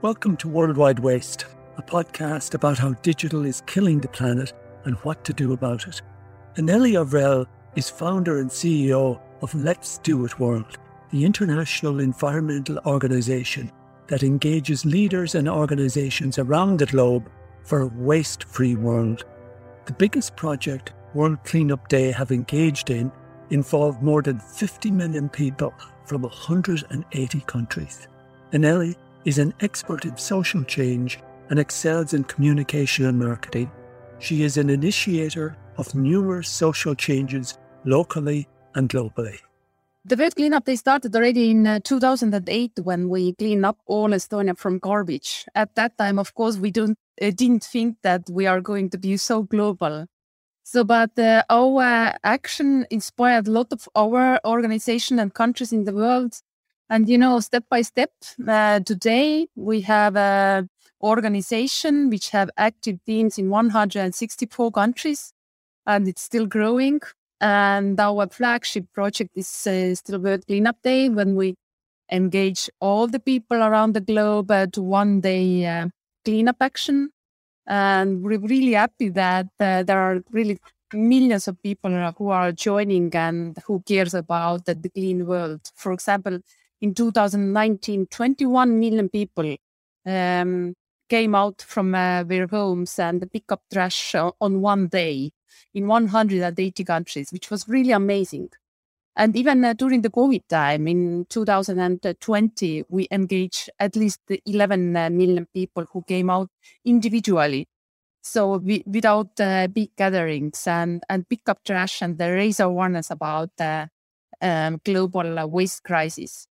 [0.00, 1.46] Welcome to Worldwide Waste,
[1.76, 4.52] a podcast about how digital is killing the planet
[4.84, 6.02] and what to do about it.
[6.54, 10.78] Anneli Ohvril is founder and CEO of Let's Do It World,
[11.10, 13.72] the international environmental organization
[14.06, 17.28] that engages leaders and organizations around the globe
[17.64, 19.24] for a waste free world.
[19.86, 23.10] The biggest project World Cleanup Day have engaged in
[23.50, 28.06] involved more than 50 million people from 180 countries.
[28.52, 28.94] Anneli
[29.28, 31.18] is an expert in social change
[31.50, 33.70] and excels in communication and marketing.
[34.20, 39.38] She is an initiator of numerous social changes locally and globally.
[40.06, 44.56] The World Cleanup Day started already in uh, 2008 when we cleaned up all Estonia
[44.56, 45.44] from garbage.
[45.54, 48.98] At that time, of course, we don't, uh, didn't think that we are going to
[48.98, 50.06] be so global.
[50.62, 55.92] So, but uh, our action inspired a lot of our organization and countries in the
[55.92, 56.40] world
[56.90, 58.10] and you know, step by step,
[58.46, 60.68] uh, today we have an
[61.02, 65.32] organization which have active teams in 164 countries,
[65.86, 67.00] and it's still growing.
[67.40, 71.54] And our flagship project is uh, still World Cleanup Day, when we
[72.10, 75.88] engage all the people around the globe uh, to one day uh,
[76.24, 77.10] cleanup action.
[77.66, 80.58] And we're really happy that uh, there are really
[80.94, 85.60] millions of people who are joining and who cares about the clean world.
[85.74, 86.40] For example,
[86.80, 89.56] in 2019, 21 million people
[90.06, 90.74] um,
[91.08, 95.30] came out from uh, their homes and pick up trash on one day
[95.74, 98.50] in 180 countries, which was really amazing.
[99.16, 105.10] And even uh, during the COVID time in 2020, we engaged at least 11 uh,
[105.52, 106.50] people who came out
[106.84, 107.66] individually.
[108.22, 113.50] So we, without uh, big gatherings and, and pick up trash and raise awareness about
[113.56, 113.88] the
[114.40, 116.46] um, global uh, waste crisis.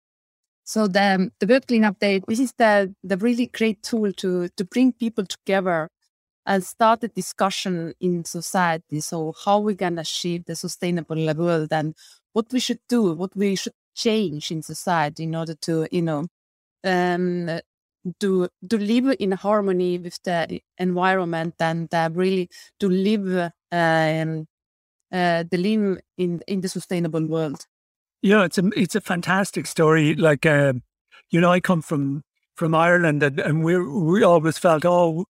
[0.65, 4.65] So the the World Cleanup Day, this is the the really great tool to to
[4.65, 5.89] bring people together
[6.47, 9.01] and start a discussion in society.
[9.01, 11.95] So how we can achieve the sustainable world and
[12.35, 16.27] what we should do, what we should change in society in order to, you know,
[16.85, 17.61] um,
[18.21, 22.49] to to live in harmony with the environment and uh, really
[22.81, 24.47] to live um,
[25.13, 27.67] uh, the live in in the sustainable world.
[28.23, 30.15] Yeah, it's a it's a fantastic story.
[30.15, 30.75] Like, uh,
[31.31, 32.23] you know, I come from
[32.57, 35.25] from Ireland, and, and we we always felt, oh,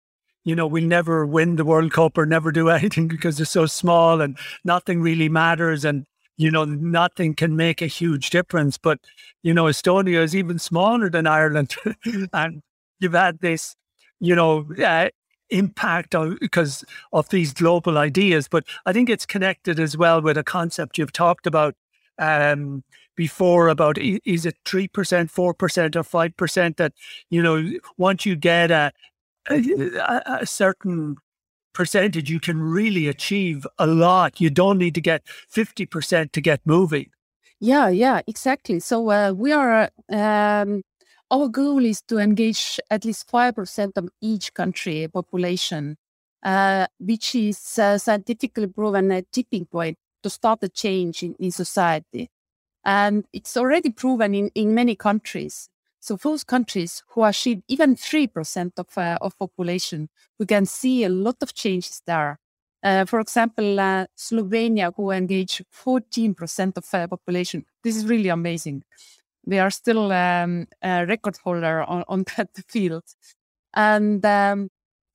[0.44, 3.66] you know, we'll never win the World Cup or never do anything because they're so
[3.66, 6.04] small and nothing really matters, and
[6.36, 8.76] you know, nothing can make a huge difference.
[8.78, 8.98] But
[9.42, 11.74] you know, Estonia is even smaller than Ireland,
[12.32, 12.62] and
[13.00, 13.74] you've had this,
[14.20, 14.66] you know.
[14.84, 15.08] Uh,
[15.50, 16.82] impact on because
[17.12, 21.12] of these global ideas but i think it's connected as well with a concept you've
[21.12, 21.74] talked about
[22.18, 22.82] um,
[23.16, 26.92] before about is it 3%, 4% or 5% that,
[27.30, 28.92] you know, once you get a,
[29.50, 31.16] a, a certain
[31.72, 34.40] percentage, you can really achieve a lot.
[34.40, 35.24] You don't need to get
[35.54, 37.10] 50% to get moving.
[37.60, 38.80] Yeah, yeah, exactly.
[38.80, 40.82] So uh, we are, um,
[41.30, 45.96] our goal is to engage at least 5% of each country population,
[46.42, 51.50] uh, which is uh, scientifically proven a tipping point to start a change in, in
[51.50, 52.30] society.
[52.84, 55.68] And it's already proven in, in many countries.
[56.00, 61.08] So those countries who achieve even 3% of, uh, of population, we can see a
[61.08, 62.40] lot of changes there.
[62.82, 67.64] Uh, for example, uh, Slovenia, who engage 14% of uh, population.
[67.84, 68.82] This is really amazing.
[69.46, 73.04] They are still um, a record holder on, on that field.
[73.74, 74.68] And um,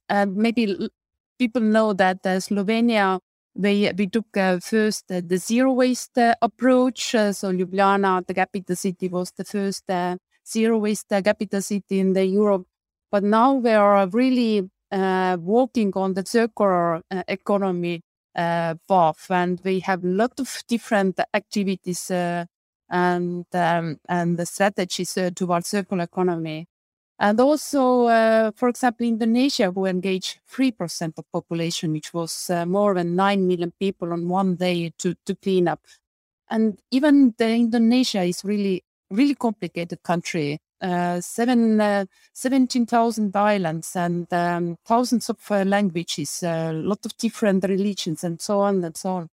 [0.10, 0.90] maybe
[1.38, 3.20] people know that uh, Slovenia
[3.58, 7.16] we, we took uh, first uh, the zero waste uh, approach.
[7.16, 10.16] Uh, so Ljubljana, the capital city, was the first uh,
[10.48, 12.66] zero waste uh, capital city in the Europe.
[13.12, 18.02] But now we are really working on the circular economy
[18.36, 25.68] path, and we have a lot of different activities and um, and the strategies towards
[25.68, 26.68] circular economy.
[27.20, 32.94] And also, uh, for example, Indonesia, who engaged 3% of population, which was uh, more
[32.94, 35.82] than 9 million people on one day to, to clean up.
[36.50, 40.60] And even the Indonesia is really, really complicated country.
[40.80, 47.64] Uh, seven, uh, 17,000 islands and um, thousands of uh, languages, a lot of different
[47.64, 49.30] religions and so on and so on.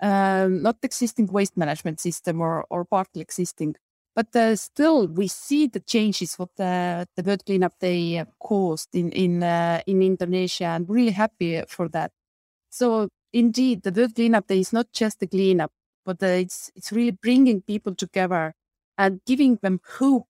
[0.00, 3.74] Um, not existing waste management system or, or partly existing.
[4.14, 8.94] But uh, still, we see the changes what the, the World Cleanup Day uh, caused
[8.94, 10.66] in in uh, in Indonesia.
[10.66, 12.12] I'm really happy for that.
[12.70, 15.72] So indeed, the World Cleanup Day is not just a cleanup,
[16.04, 18.54] but uh, it's it's really bringing people together
[18.98, 20.28] and giving them hope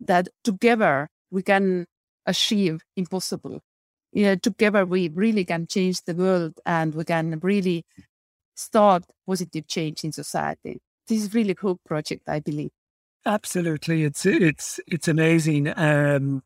[0.00, 1.86] that together we can
[2.26, 3.60] achieve impossible.
[4.12, 7.84] Yeah, together we really can change the world and we can really
[8.56, 10.80] start positive change in society.
[11.08, 12.70] This is really cool project, I believe.
[13.26, 15.72] Absolutely, it's it's it's amazing.
[15.76, 16.44] Um,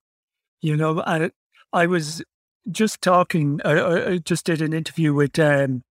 [0.62, 1.31] you know, I
[1.73, 2.23] I was
[2.71, 3.61] just talking.
[3.65, 5.85] I, I just did an interview with um,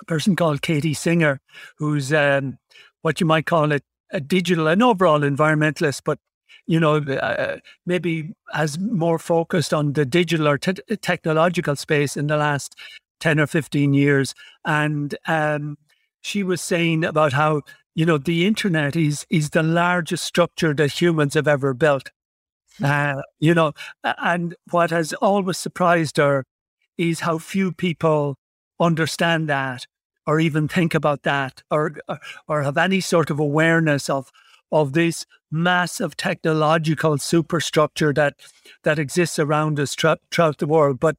[0.00, 1.40] a person called Katie Singer,
[1.78, 2.58] who's um,
[3.02, 6.18] what you might call it a digital and overall environmentalist, but
[6.66, 12.26] you know, uh, maybe has more focused on the digital or te- technological space in
[12.28, 12.76] the last
[13.20, 14.34] 10 or 15 years.
[14.64, 15.78] And um,
[16.22, 17.62] she was saying about how,
[17.94, 22.10] you know, the internet is, is the largest structure that humans have ever built.
[22.78, 22.84] Hmm.
[22.84, 26.44] Uh, you know, and what has always surprised her
[26.98, 28.36] is how few people
[28.80, 29.86] understand that
[30.26, 31.96] or even think about that or
[32.48, 34.30] or have any sort of awareness of
[34.72, 38.34] of this massive technological superstructure that
[38.82, 41.16] that exists around us tra- throughout the world but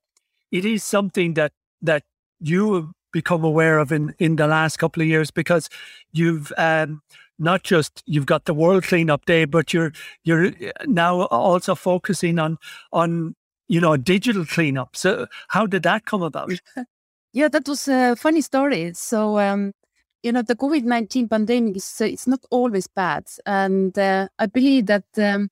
[0.52, 2.04] it is something that that
[2.40, 5.70] you have become aware of in in the last couple of years because
[6.12, 7.02] you've um,
[7.40, 9.92] not just you've got the world cleanup day but you're
[10.24, 10.52] you're
[10.86, 12.58] now also focusing on
[12.92, 13.36] on
[13.68, 16.52] you know digital cleanup so how did that come about
[17.36, 18.94] Yeah, that was a funny story.
[18.94, 19.74] So, um,
[20.24, 23.26] you know, the COVID 19 pandemic is uh, it's not always bad.
[23.46, 25.50] And uh, I believe that um,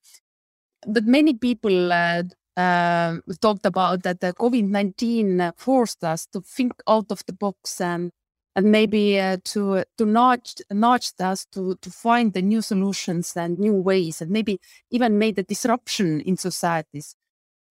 [0.88, 2.24] that many people uh,
[2.57, 7.81] uh, talked about that the COVID 19 forced us to think out of the box
[7.81, 8.11] and
[8.55, 13.57] and maybe uh, to to nudge nudge us to to find the new solutions and
[13.57, 14.59] new ways and maybe
[14.91, 17.15] even made a disruption in societies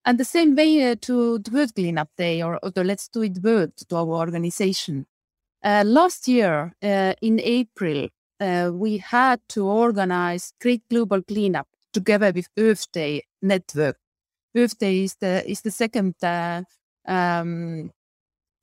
[0.05, 3.21] and the same way uh, to the World Cleanup Day or, or the Let's Do
[3.21, 5.05] It World to our organization.
[5.63, 8.09] Uh, last year uh, in April,
[8.39, 13.97] uh, we had to organize Great Global Cleanup together with Earth Day Network.
[14.55, 16.63] Earth Day is the is the second uh,
[17.07, 17.91] um,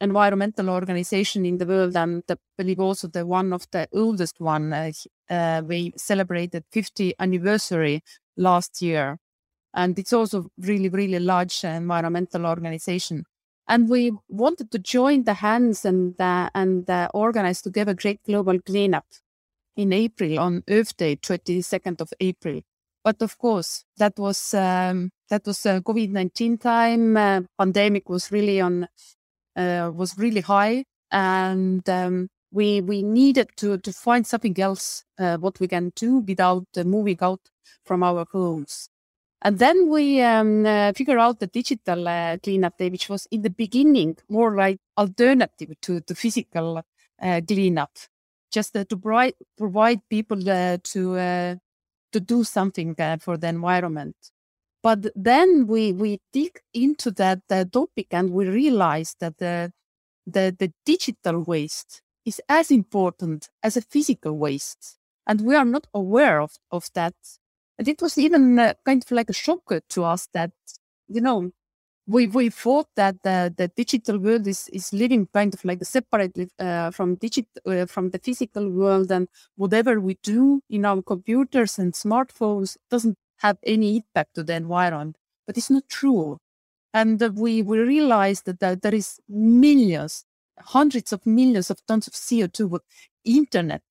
[0.00, 4.72] environmental organization in the world, and I believe also the one of the oldest one.
[4.72, 8.02] Uh, we celebrated 50 anniversary
[8.37, 9.19] last year
[9.75, 13.25] and it's also really really large environmental organization
[13.69, 18.20] and we wanted to join the hands and uh, and uh, organize together a great
[18.25, 19.06] global cleanup
[19.76, 22.60] in april on earth day 22nd of april
[23.04, 28.61] but of course that was um, that was uh, covid-19 time uh, pandemic was really
[28.61, 28.87] on
[29.56, 30.85] uh, was really high.
[31.11, 36.19] And um, we we needed to to find something else uh, what we can do
[36.19, 37.41] without moving out
[37.85, 38.88] from our homes.
[39.43, 43.43] And then we um, uh, figure out the digital uh, cleanup day, which was in
[43.43, 46.83] the beginning more like alternative to the physical
[47.23, 47.91] uh, cleanup,
[48.53, 51.55] just uh, to provide provide people uh, to uh,
[52.12, 54.17] to do something for the environment.
[54.82, 59.73] But then we we dig into that that topic and we realize that the,
[60.27, 65.87] the the digital waste is as important as a physical waste, and we are not
[65.94, 67.15] aware of of that.
[67.79, 70.53] And it was even uh, kind of like a shock to us that,
[71.09, 71.50] you know,
[72.06, 76.50] we, we thought that the, the digital world is, is living kind of like separately
[76.59, 79.11] uh, from digital uh, from the physical world.
[79.12, 84.54] And whatever we do in our computers and smartphones doesn't have any impact to the
[84.54, 85.16] environment
[85.47, 86.38] but it's not true
[86.94, 90.25] and we we realized that, that there is millions
[90.59, 92.82] hundreds of millions of tons of co2 what
[93.25, 93.82] internet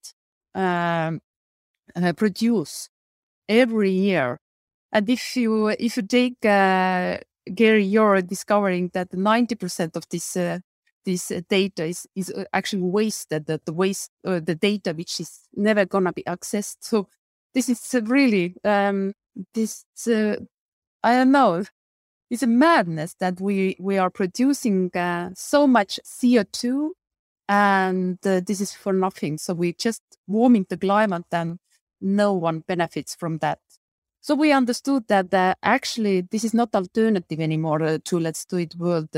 [0.56, 1.22] um,
[1.96, 2.90] uh, produce
[3.48, 4.40] every year.
[4.92, 7.20] And if you if you take uh,
[7.54, 10.60] Gerry, you're discovering that 90% of this uh,
[11.06, 13.46] this uh, data is is uh, actually wasted.
[13.48, 16.78] That the waste uh, the data which is never gonna be accessed.
[16.82, 17.08] So
[17.54, 19.14] this is really um,
[19.54, 20.38] this uh,
[21.04, 21.66] I don't know.
[22.32, 26.96] It's a madness that we we are producing uh, so much CO two,
[27.50, 29.40] and uh, this is for nothing.
[29.40, 31.60] So we're just warming the climate and
[32.02, 33.60] no one benefits from that.
[34.22, 38.58] So we understood that uh, actually this is not alternative anymore uh, to Let's Do
[38.58, 39.10] It World,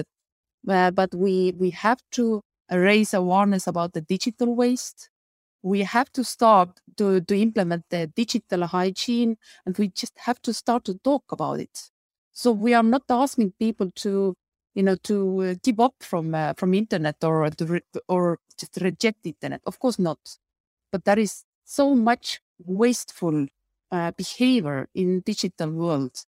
[0.70, 2.42] uh, but we we have to
[2.72, 5.11] raise awareness about the digital waste.
[5.64, 10.54] We have to start to, to implement the digital hygiene, and we just have to
[10.54, 11.92] start to talk about it.
[12.32, 14.36] So we are not asking people to,
[14.74, 18.78] you know, to uh, give up from uh, from internet or to re- or just
[18.82, 19.62] reject internet.
[19.66, 20.20] Of course not,
[20.92, 23.48] but there is so much wasteful
[23.92, 26.24] uh, behavior in digital world.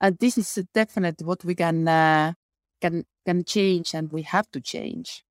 [0.00, 2.32] And this is definitely what we can uh,
[2.80, 5.24] can can change, and we have to change.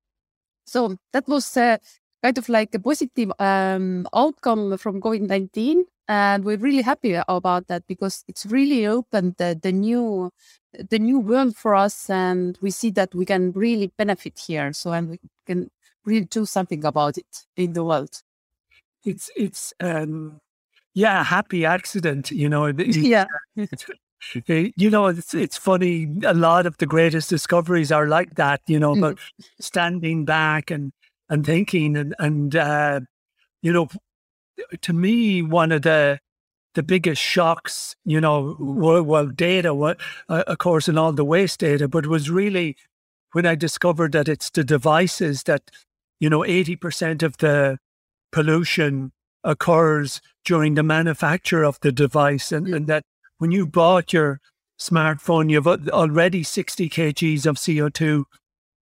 [0.66, 1.78] So that was uh,
[2.24, 5.84] kind of like a positive um, outcome from COVID nineteen.
[6.08, 10.30] and we're really happy about that because it's really opened the, the new
[10.90, 14.92] the new world for us and we see that we can really benefit here so
[14.92, 15.70] and we can
[16.04, 18.22] really do something about it in the world
[19.04, 20.40] it's it's um
[20.92, 22.66] yeah happy accident you know
[23.14, 23.26] yeah
[24.76, 28.78] you know it's it's funny a lot of the greatest discoveries are like that you
[28.78, 29.42] know but mm-hmm.
[29.60, 30.92] standing back and
[31.34, 33.00] and thinking and and uh
[33.62, 33.88] you know
[34.82, 36.20] to me, one of the
[36.74, 39.94] the biggest shocks, you know, well, well data, uh,
[40.28, 42.76] of course, and all the waste data, but was really
[43.30, 45.70] when I discovered that it's the devices that,
[46.18, 47.78] you know, 80% of the
[48.32, 49.12] pollution
[49.44, 52.50] occurs during the manufacture of the device.
[52.50, 53.04] And, and that
[53.38, 54.40] when you bought your
[54.76, 58.24] smartphone, you've already 60 kgs of CO2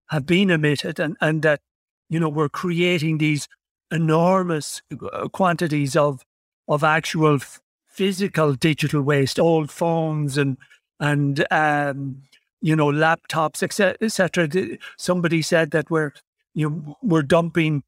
[0.09, 1.61] have been emitted and, and that,
[2.09, 3.49] you know, we're creating these
[3.91, 4.83] enormous
[5.13, 6.25] uh, quantities of
[6.69, 7.39] of actual
[7.87, 10.57] physical digital waste, old phones and
[11.01, 12.23] and um,
[12.61, 13.97] you know laptops, etc.
[14.01, 14.79] etc.
[14.97, 16.13] Somebody said that we're
[16.55, 17.83] you know, we're dumping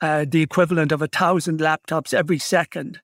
[0.00, 3.00] uh, the equivalent of a thousand laptops every second.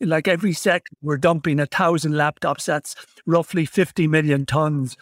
[0.00, 2.66] Like every second, we're dumping a thousand laptops.
[2.66, 2.94] That's
[3.26, 4.96] roughly fifty million tons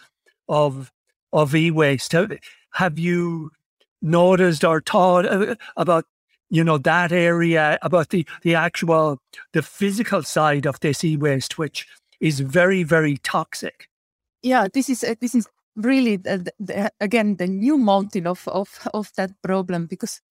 [0.47, 0.91] of
[1.33, 2.13] of e-waste.
[2.13, 2.31] Have,
[2.73, 3.51] have you
[4.01, 6.05] noticed or thought uh, about
[6.49, 9.19] you know that area about the the actual
[9.53, 11.85] the physical side of this e-waste which
[12.19, 13.87] is very very toxic.
[14.41, 19.11] Yeah this is uh, this is really the, again the new mountain of of of
[19.15, 20.21] that problem because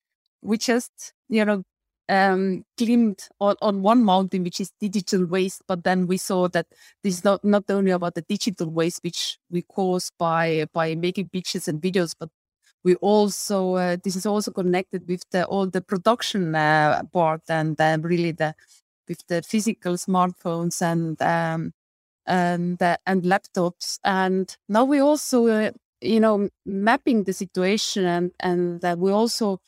[0.42, 1.62] we just you know
[2.08, 6.66] um climbed on, on one mountain which is digital waste but then we saw that
[7.02, 11.28] this is not not only about the digital waste which we cause by by making
[11.28, 12.28] pictures and videos but
[12.87, 17.81] we also uh, this is also connected with the all the production uh, part and
[17.81, 18.55] uh, really the
[19.09, 21.73] with the physical smartphones and um,
[22.26, 23.99] and uh, and laptops.
[24.05, 29.61] And now we also uh, you know mapping the situation and and uh, we also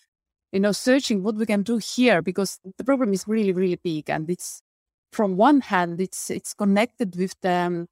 [0.52, 4.10] you know searching what we can do here because the problem is really really big
[4.10, 4.62] and it's
[5.12, 7.88] from one hand it's it's connected with the um,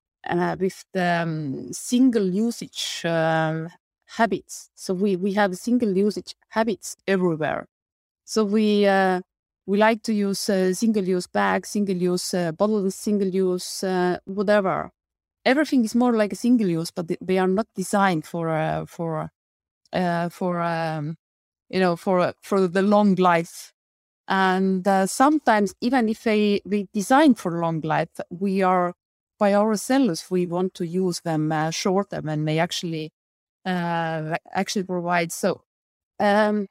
[0.61, 3.69] with the um, single usage um,
[4.17, 4.71] habits.
[4.75, 7.67] So we, we have single usage habits everywhere.
[8.25, 9.21] So we uh,
[9.67, 14.19] we like to use uh, single use bags, single use uh, bottles, single use uh,
[14.25, 14.91] whatever.
[15.45, 19.31] Everything is more like a single use, but they are not designed for uh, for
[19.93, 21.17] uh, for um,
[21.71, 23.73] you know for for the long life.
[24.29, 28.95] And sometimes, even if they we design for long life, we are
[29.39, 33.13] by ourselves we want to use them shorter and may actually
[33.67, 35.35] uh, actually provides.
[35.35, 35.63] So,
[36.21, 36.69] um,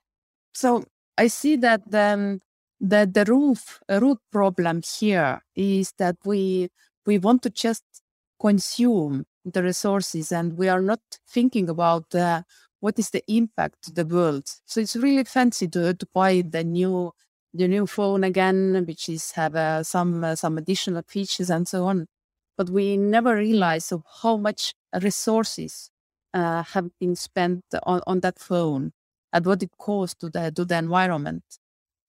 [0.53, 0.83] so
[1.17, 2.39] I see that the,
[2.79, 3.59] the the root
[3.89, 6.69] root problem here is that we
[7.05, 7.83] we want to just
[8.39, 12.41] consume the resources and we are not thinking about uh,
[12.79, 14.45] what is the impact to the world.
[14.65, 17.11] So it's really fancy to, to buy the new
[17.53, 21.85] the new phone again, which is have uh, some uh, some additional features and so
[21.85, 22.07] on.
[22.57, 25.89] But we never realize of how much resources
[26.35, 28.91] uh, have been spent on, on that phone
[29.33, 31.43] and what it caused to the to the environment.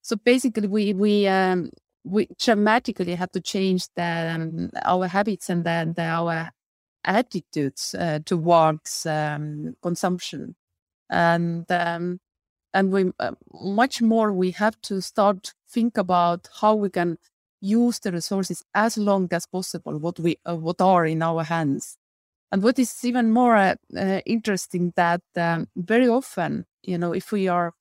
[0.03, 1.71] So basically, we we um,
[2.03, 6.51] we dramatically have to change the, um, our habits and then the, our
[7.03, 10.55] attitudes uh, towards um, consumption,
[11.09, 12.19] and um,
[12.73, 17.17] and we uh, much more we have to start think about how we can
[17.61, 21.97] use the resources as long as possible what we uh, what are in our hands
[22.51, 27.31] and what is even more uh, uh, interesting that um, very often, you know, if
[27.31, 27.73] we are,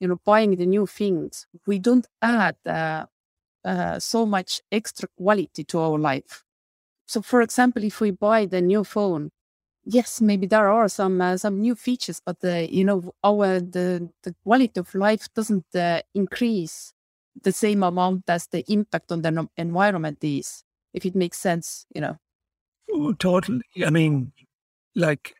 [0.00, 3.06] you know, buying the new things, we don't add uh,
[3.64, 6.44] uh so much extra quality to our life.
[7.06, 9.30] So, for example, if we buy the new phone,
[9.84, 14.34] yes, maybe there are some uh, some new features, but you know our the the
[14.44, 16.94] quality of life doesn't uh, increase
[17.42, 20.64] the same amount as the impact on the environment is.
[20.94, 22.18] If it makes sense, you know.
[23.18, 23.62] Totally.
[23.84, 24.32] I mean,
[24.94, 25.34] like,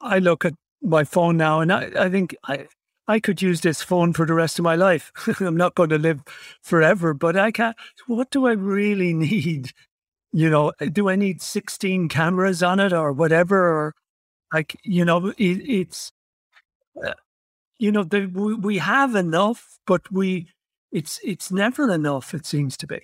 [0.00, 2.66] I look at my phone now, and I, I think I
[3.08, 5.12] I could use this phone for the rest of my life.
[5.40, 6.22] I'm not going to live
[6.62, 7.76] forever, but I can't.
[8.06, 9.72] What do I really need?
[10.32, 13.56] You know, do I need 16 cameras on it or whatever?
[13.56, 13.94] Or
[14.52, 16.12] like, you know, it, it's,
[17.04, 17.14] uh,
[17.78, 20.48] you know, the, we, we have enough, but we,
[20.92, 22.34] it's it's never enough.
[22.34, 23.00] It seems to be.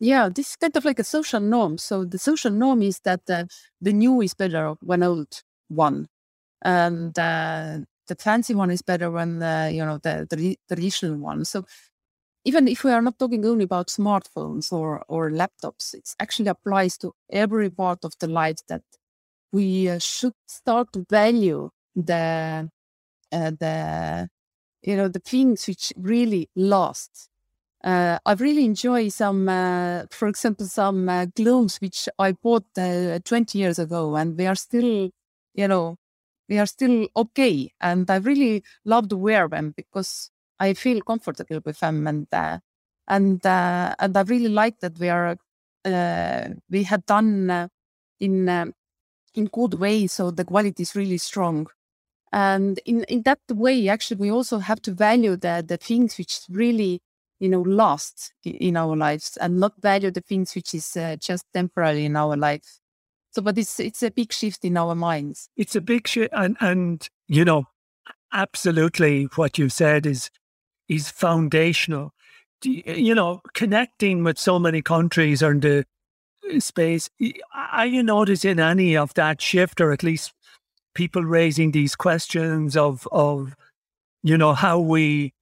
[0.00, 1.78] Yeah, this is kind of like a social norm.
[1.78, 3.44] So the social norm is that uh,
[3.80, 6.08] the new is better when old one,
[6.62, 11.44] and uh, the fancy one is better when the you know the, the traditional one.
[11.44, 11.64] So
[12.44, 16.98] even if we are not talking only about smartphones or, or laptops, it actually applies
[16.98, 18.82] to every part of the life that
[19.52, 22.70] we uh, should start to value the
[23.32, 24.28] uh, the
[24.82, 27.28] you know the things which really last.
[27.84, 31.26] Uh, I really enjoy some, uh, for example, some uh,
[31.80, 35.10] which I bought uh, 20 years ago, and they are still,
[35.54, 35.96] you know,
[36.48, 37.72] they are still okay.
[37.82, 42.58] And I really love to wear them because I feel comfortable with them, and uh,
[43.08, 45.36] and uh, and I really like that we are
[46.70, 47.70] we had done
[48.20, 48.72] in
[49.34, 51.66] in good way, so the quality is really strong.
[52.32, 56.40] And in, in that way, actually, we also have to value the, the things which
[56.50, 57.00] really,
[57.40, 61.44] you know, lost in our lives and not value the things which is uh, just
[61.52, 62.78] temporary in our life.
[63.32, 65.48] So, but it's, it's a big shift in our minds.
[65.56, 66.32] It's a big shift.
[66.32, 67.64] And, and, you know,
[68.32, 70.30] absolutely what you've said is,
[70.88, 72.12] is foundational.
[72.62, 75.84] You know, connecting with so many countries and the
[76.50, 77.10] uh, space,
[77.54, 80.32] are you noticing any of that shift or at least
[80.94, 83.54] people raising these questions of of
[84.22, 85.33] you know how we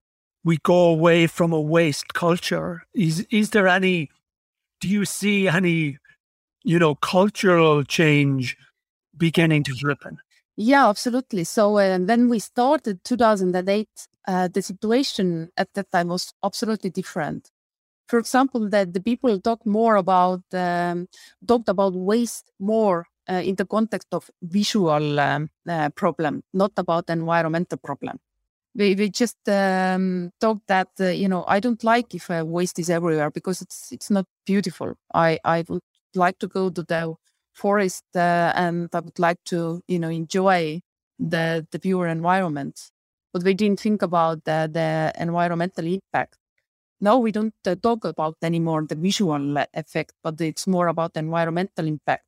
[0.44, 2.82] we go away from a waste culture.
[2.94, 4.10] Is is there any
[4.80, 5.98] do you see any
[6.64, 8.56] you know cultural change
[9.16, 10.18] beginning to happen?
[10.56, 11.44] Yeah absolutely.
[11.44, 13.88] So uh, when we started 2008
[14.28, 17.50] uh, the situation at that time was absolutely different.
[18.08, 21.08] For example that the people talk more about um,
[21.46, 27.08] talked about waste more uh, in the context of visual um, uh, problem, not about
[27.08, 28.18] environmental problem.
[28.74, 32.88] We, we just um, talked that uh, you know I don't like if waste is
[32.88, 34.94] everywhere because it's it's not beautiful.
[35.14, 35.82] I I would
[36.14, 37.14] like to go to the
[37.54, 40.80] forest and I would like to you know enjoy
[41.18, 42.90] the the pure environment.
[43.32, 46.36] But we didn't think about the, the environmental impact.
[47.00, 51.20] Now we don't uh, talk about anymore the visual effect, but it's more about the
[51.20, 52.24] environmental impact.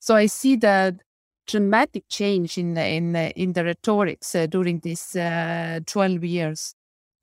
[0.00, 0.96] So I see that
[1.46, 6.74] dramatic change in the, in in the rhetorics uh, during these uh, 12 years.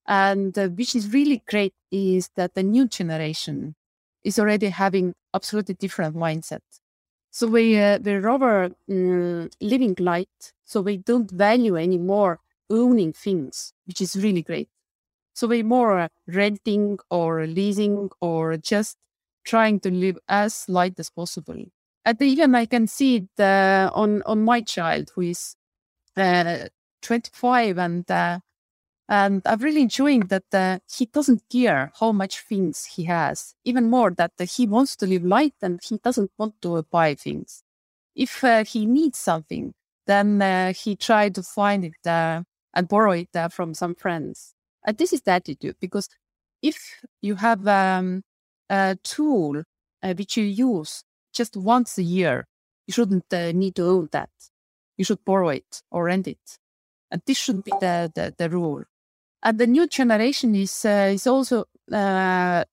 [0.08, 3.76] And uh, which is really great is that the new generation
[4.24, 6.62] is already having absolutely different mindset.
[7.32, 10.54] So we uh, we rather um, living light.
[10.66, 14.70] So we don't value anymore owning things, which is really great.
[15.34, 18.98] So we more uh, renting or leasing or just
[19.46, 21.66] trying to live as light as possible
[22.06, 25.56] at even I can see it uh, on on my child who is
[26.18, 26.68] uh,
[27.02, 28.40] 25 and uh,
[29.10, 33.56] and I'm really enjoying that uh, he doesn't care how much things he has.
[33.66, 37.64] Even more that he wants to live light and he doesn't want to buy things.
[38.16, 39.74] If uh, he needs something,
[40.08, 44.54] then uh, he try to find it and borrow it from some friends.
[44.86, 46.08] And this is the attitude because
[46.62, 46.78] if
[47.22, 48.24] you have um,
[48.70, 49.64] a tool
[50.04, 52.48] which you use just once a year.
[52.88, 54.30] You shouldn't uh, need to own that.
[54.98, 56.58] You should borrow it or rent it.
[57.10, 58.84] And this should be the, the, the rule.
[59.44, 62.64] And the new generation is, uh, is also uh,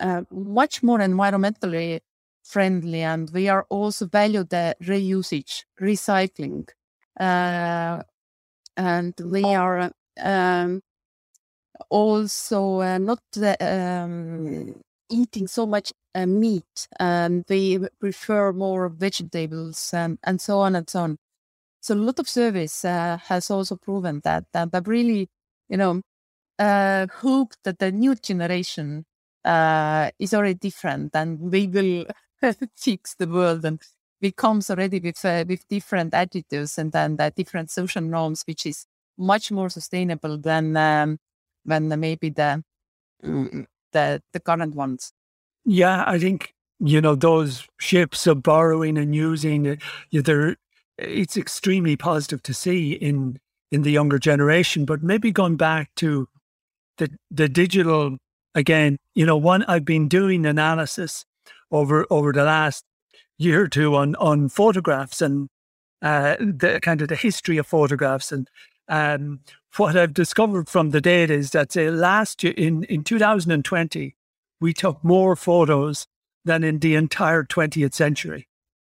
[0.00, 2.00] uh much more environmentally
[2.44, 3.02] friendly.
[3.02, 6.68] And we are also value the reusage, recycling.
[7.18, 8.02] Uh,
[8.76, 10.82] and we are um,
[11.90, 13.20] also uh, not
[13.60, 14.74] um,
[15.10, 20.88] eating so much uh, meat and they prefer more vegetables and, and so on and
[20.90, 21.18] so on.
[21.80, 25.28] So a lot of surveys uh, has also proven that, that I really,
[25.68, 26.02] you know,
[26.58, 29.04] uh, hope that the new generation
[29.44, 32.06] uh, is already different and we will
[32.76, 33.80] fix the world and
[34.20, 38.86] becomes already with uh, with different attitudes and then the different social norms, which is
[39.18, 41.18] much more sustainable than um,
[41.64, 42.62] than maybe the
[43.24, 45.12] mm, the the current ones.
[45.68, 49.78] Yeah, I think you know those ships of borrowing and using.
[50.10, 50.56] They're,
[50.96, 53.38] it's extremely positive to see in
[53.70, 54.86] in the younger generation.
[54.86, 56.26] But maybe going back to
[56.96, 58.16] the the digital
[58.54, 61.26] again, you know, one I've been doing analysis
[61.70, 62.84] over over the last
[63.36, 65.50] year or two on on photographs and
[66.00, 68.48] uh, the kind of the history of photographs and
[68.88, 69.40] um,
[69.76, 74.16] what I've discovered from the data is that say last year in, in 2020,
[74.60, 76.06] we took more photos
[76.44, 78.48] than in the entire 20th century.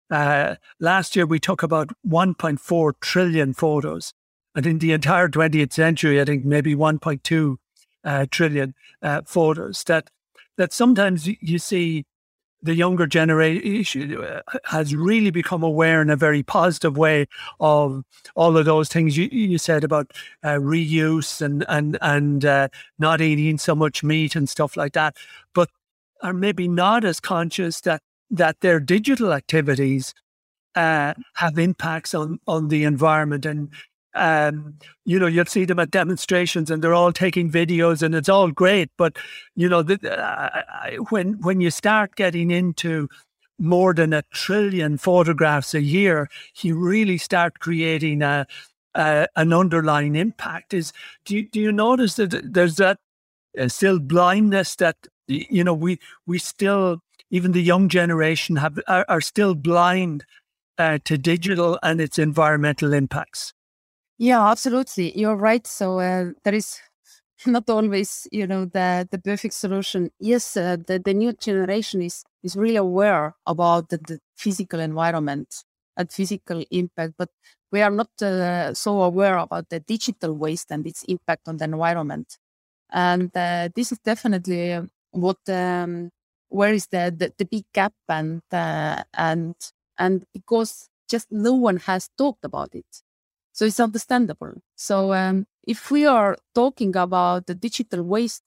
[0.10, 4.14] Uh, last year, we took about 1.4 trillion photos.
[4.56, 7.58] And in the entire 20th century, I think maybe 1.2
[8.04, 9.84] uh, trillion uh, photos.
[9.84, 10.10] That,
[10.58, 12.06] that sometimes you see
[12.68, 17.26] the younger generation uh, has really become aware in a very positive way
[17.62, 18.04] of
[18.36, 20.12] all of those things you, you said about
[20.44, 22.68] uh, reuse and and and uh,
[23.00, 25.16] not eating so much meat and stuff like that,
[25.54, 25.70] but
[26.22, 30.14] are maybe not as conscious that that their digital activities
[30.76, 33.70] uh, have impacts on on the environment and
[34.18, 38.30] um, you know, you'll see them at demonstrations and they're all taking videos and it's
[38.30, 38.90] all great.
[38.98, 39.18] But,
[39.56, 43.08] you know, the, uh, when, when you start getting into
[43.60, 46.30] more than a trillion photographs a year,
[46.62, 48.46] you really start creating a,
[48.96, 50.74] a an underlying impact.
[50.74, 50.94] Is
[51.26, 53.00] do you, do you notice that there's that
[53.60, 54.96] uh, still blindness that
[55.28, 57.00] you know we we still
[57.32, 60.26] even the young generation have are, are still blind
[60.78, 63.54] uh, to digital and its environmental impacts?
[64.18, 65.18] Yeah, absolutely.
[65.18, 65.66] You're right.
[65.68, 66.80] So uh, there is
[67.46, 70.12] not always, you know, the the perfect solution.
[70.20, 75.64] Yes, uh, the the new generation is is really aware about the, the physical environment
[75.98, 77.30] and physical impact, but
[77.72, 81.66] we are not uh, so aware about the digital waste and its impact on the
[81.66, 82.38] environment.
[82.92, 86.12] And uh, this is definitely uh, what um,
[86.50, 89.56] where is the, the, the big gap and uh, and
[90.00, 92.88] and because just no one has talked about it
[93.58, 94.54] so it's understandable.
[94.76, 98.44] So um, if we are talking about the digital waste,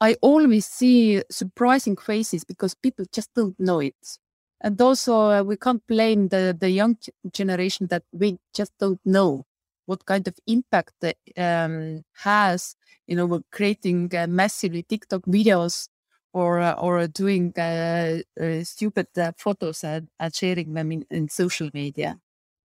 [0.00, 4.18] I always see surprising faces because people just don't know it.
[4.62, 6.96] And also, uh, we can't blame the, the young
[7.34, 9.44] generation that we just don't know
[9.84, 15.88] what kind of impact it um, has, you know, creating uh, massively TikTok videos
[16.32, 21.68] or uh, or doing uh, uh, stupid uh, photos and, sharing them in, in social
[21.74, 22.18] media.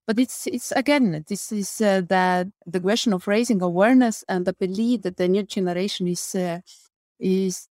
[0.08, 4.54] But it's it's again this is uh, the the question of raising awareness and the
[4.54, 6.60] belief that the new generation is uh,
[7.20, 7.68] is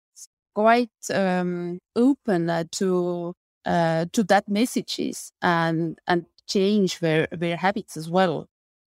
[0.55, 3.33] quite um, open uh, to
[3.65, 8.47] uh, to that messages and and change their their habits as well.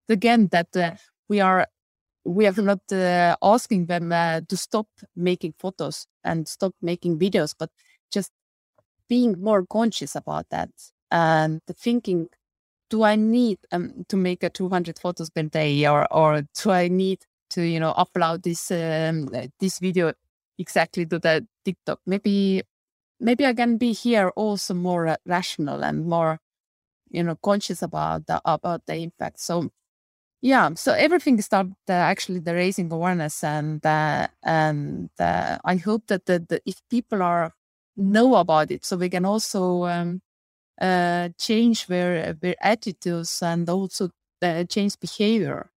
[0.09, 0.95] Again, that uh,
[1.29, 1.67] we are
[2.25, 7.71] we are not uh, asking them to stop making photos and stop making videos, but
[8.11, 8.31] just
[9.07, 10.69] being more conscious about that
[11.11, 12.27] and thinking
[12.89, 16.87] do I need um, to make a 200 photos per day or, or do I
[16.87, 17.19] need
[17.51, 20.13] to, you know, upload this, um, this video
[20.57, 21.99] exactly to the TikTok?
[22.05, 22.63] Maybe,
[23.19, 26.39] maybe I can be here also more rational and more,
[27.09, 29.39] you know, conscious about the, about the impact.
[29.39, 29.69] So
[30.41, 36.07] yeah, so everything started uh, actually the raising awareness and, uh, and uh, I hope
[36.07, 37.53] that the, the, if people are
[37.97, 40.21] know about it, so we can also, um,
[40.79, 44.09] uh, change their their attitudes and also
[44.41, 45.71] uh, change behavior.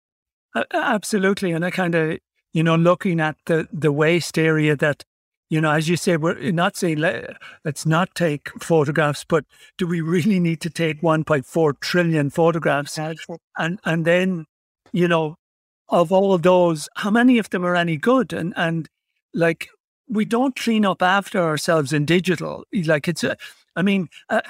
[0.73, 2.19] absolutely, and I kind of
[2.53, 5.05] you know looking at the the waste area that
[5.51, 9.45] you know as you say we're not saying let, let's not take photographs, but
[9.79, 12.99] do we really need to take 1.4 trillion photographs?
[13.57, 14.47] And and then
[14.93, 15.37] you know
[15.89, 18.33] of all of those, how many of them are any good?
[18.33, 18.89] And and
[19.35, 19.69] like
[20.09, 22.65] we don't clean up after ourselves in digital.
[22.73, 23.37] Like it's a
[23.75, 24.41] I mean, uh,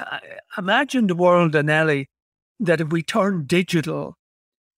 [0.58, 2.06] imagine the world, Anneli,
[2.60, 4.16] that if we turn digital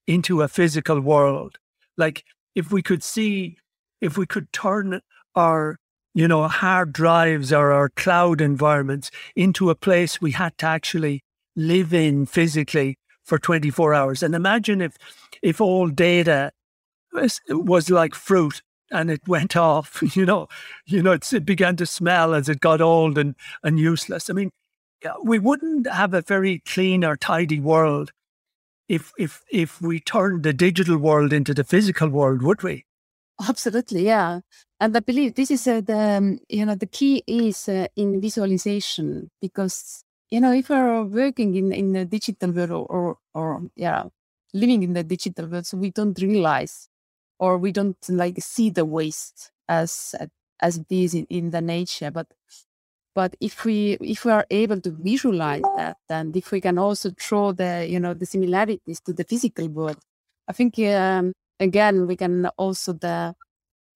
[0.06, 1.58] into a physical world,
[1.96, 3.56] like if we could see,
[4.00, 5.00] if we could turn
[5.34, 5.78] our,
[6.14, 11.22] you know, hard drives or our cloud environments into a place we had to actually
[11.56, 14.22] live in physically for 24 hours.
[14.22, 14.96] And imagine if,
[15.42, 16.52] if all data
[17.12, 18.62] was, was like fruit
[18.94, 20.02] and it went off.
[20.16, 20.48] You know,
[20.86, 24.30] you know, it began to smell as it got old and and useless.
[24.30, 24.50] I mean,
[25.22, 28.12] we wouldn't have a very clean or tidy world
[28.88, 32.84] if if if we turned the digital world into the physical world, would we?
[33.48, 34.40] Absolutely, yeah.
[34.80, 38.20] And I believe this is uh, the um, you know the key is uh, in
[38.20, 43.62] visualization because you know if we're working in in the digital world or, or or
[43.76, 44.04] yeah
[44.52, 46.88] living in the digital world, so we don't realize
[47.38, 50.14] or we don't like see the waste as
[50.60, 52.26] as it is in, in the nature but
[53.14, 57.10] but if we if we are able to visualize that and if we can also
[57.16, 59.98] draw the you know the similarities to the physical world
[60.48, 63.34] i think um, again we can also the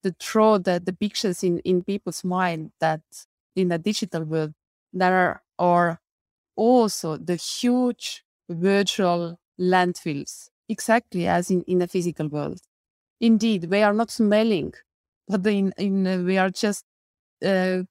[0.03, 3.03] the draw the, the pictures in in people's mind that
[3.57, 4.53] in the digital world
[4.93, 6.01] there are
[6.57, 12.61] also the huge virtual landfills exactly as in in the physical world
[13.21, 14.75] Indeed, we are not smelling,
[15.27, 16.85] but in, in uh, we are just
[17.45, 17.83] uh,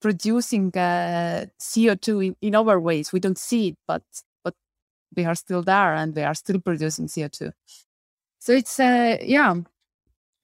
[0.00, 3.12] producing uh, CO2 in, in other ways.
[3.12, 4.02] We don't see it, but
[4.42, 4.54] but
[5.16, 7.52] we are still there and we are still producing CO2.
[8.38, 9.54] So it's uh, yeah.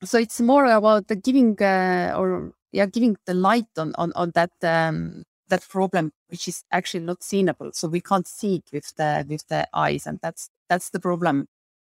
[0.04, 4.32] So it's more about the giving uh, or yeah giving the light on on on
[4.34, 7.74] that um, that problem which is actually not seenable.
[7.74, 11.46] So we can't see it with the with the eyes, and that's that's the problem.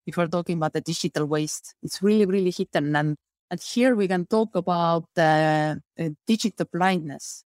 [0.06, 3.16] If we're talking about the digital waste, it's really really hidden, and
[3.50, 7.44] and here we can talk about the uh, digital blindness.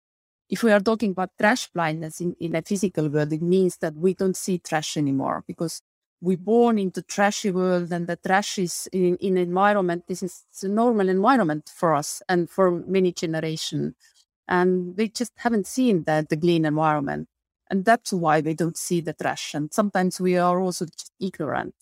[0.50, 3.96] If we are talking about trash blindness in, in a physical world, it means that
[3.96, 5.82] we don't see trash anymore because
[6.22, 10.06] we're born into trashy world and the trash is in, in environment.
[10.08, 13.96] This is a normal environment for us and for many generation.
[14.48, 17.28] And we just haven't seen that the clean environment.
[17.70, 19.54] And that's why we don't see the trash.
[19.54, 21.76] And sometimes we are also just ignorant.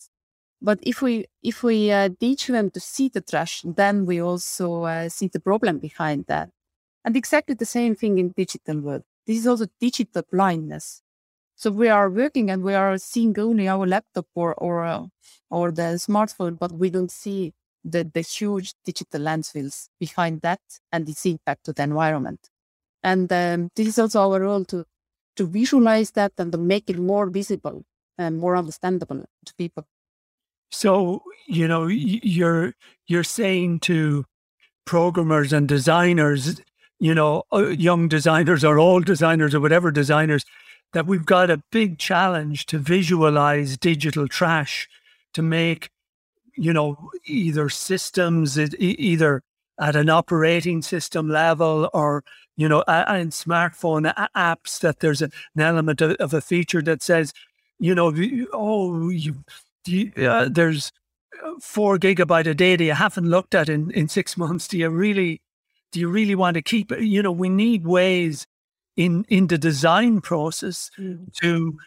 [0.60, 4.84] But if we if we uh, teach them to see the trash, then we also
[4.84, 6.50] uh, see the problem behind that.
[7.04, 9.04] And exactly the same thing in digital world.
[9.26, 11.02] This is also digital blindness.
[11.56, 15.06] So we are working and we are seeing only our laptop or or uh,
[15.50, 20.60] or the smartphone, but we don't see the the huge digital landfills behind that
[20.92, 22.48] and its impact to the environment.
[23.02, 24.84] And um, this is also our role to
[25.36, 27.84] to visualize that and to make it more visible
[28.18, 29.86] and more understandable to people.
[30.70, 32.74] So, you know, you're
[33.06, 34.24] you're saying to
[34.84, 36.60] programmers and designers,
[36.98, 40.44] you know, uh, young designers or old designers or whatever designers,
[40.92, 44.88] that we've got a big challenge to visualize digital trash
[45.34, 45.90] to make,
[46.56, 49.42] you know, either systems, either
[49.80, 52.24] at an operating system level or,
[52.56, 57.32] you know, in smartphone apps, that there's an element of, of a feature that says,
[57.78, 58.12] you know,
[58.52, 59.36] oh, you
[59.86, 60.92] you, uh, there's
[61.44, 64.68] uh, four gigabyte a day that you haven't looked at in, in six months.
[64.68, 65.40] Do you really,
[65.92, 67.00] do you really want to keep it?
[67.00, 68.46] You know, we need ways
[68.96, 71.32] in in the design process mm.
[71.34, 71.78] to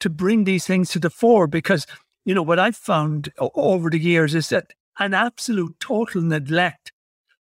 [0.00, 1.86] to bring these things to the fore because
[2.24, 6.92] you know what I've found over the years is that an absolute total neglect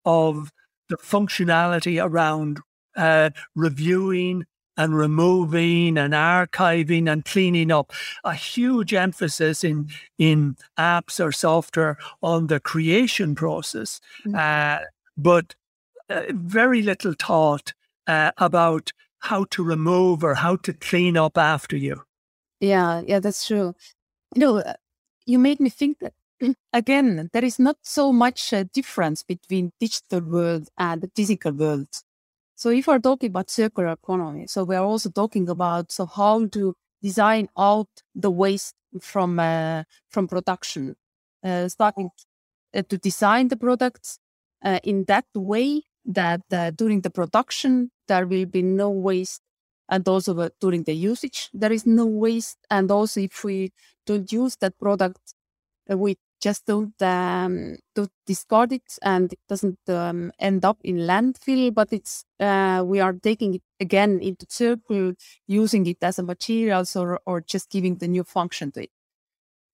[0.04, 0.52] of
[0.88, 2.60] the functionality around
[2.96, 4.44] uh, reviewing
[4.80, 7.92] and removing and archiving and cleaning up.
[8.24, 14.36] A huge emphasis in in apps or software on the creation process, mm-hmm.
[14.36, 15.54] uh, but
[16.08, 17.74] uh, very little thought
[18.06, 22.02] uh, about how to remove or how to clean up after you.
[22.60, 23.74] Yeah, yeah, that's true.
[24.34, 24.74] You know, uh,
[25.26, 26.14] you made me think that
[26.72, 31.88] again, there is not so much uh, difference between digital world and the physical world.
[32.60, 36.44] So if we're talking about circular economy, so we are also talking about so how
[36.48, 40.94] to design out the waste from uh, from production,
[41.42, 42.10] uh, starting
[42.74, 44.18] uh, to design the products
[44.62, 49.40] uh, in that way that uh, during the production there will be no waste,
[49.88, 53.72] and also uh, during the usage there is no waste, and also if we
[54.04, 55.32] don't use that product
[55.88, 61.72] with just don't um, don't discard it and it doesn't um, end up in landfill
[61.72, 65.12] but it's uh, we are taking it again into circle
[65.46, 68.90] using it as a materials or, or just giving the new function to it.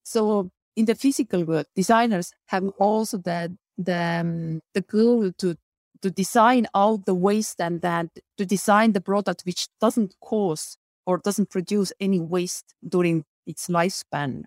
[0.03, 5.57] So in the physical world designers have also the the, um, the goal to
[6.03, 10.77] to design out the waste and that to design the product which doesn't cause
[11.07, 14.45] or doesn't produce any waste during its lifespan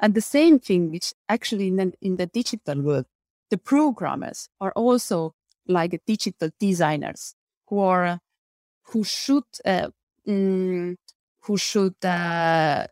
[0.00, 3.06] and the same thing, which actually in the, in the digital world,
[3.50, 5.34] the programmers are also
[5.66, 7.34] like digital designers
[7.68, 8.18] who are
[8.88, 9.88] who should uh,
[10.26, 10.96] mm,
[11.42, 12.86] who should uh,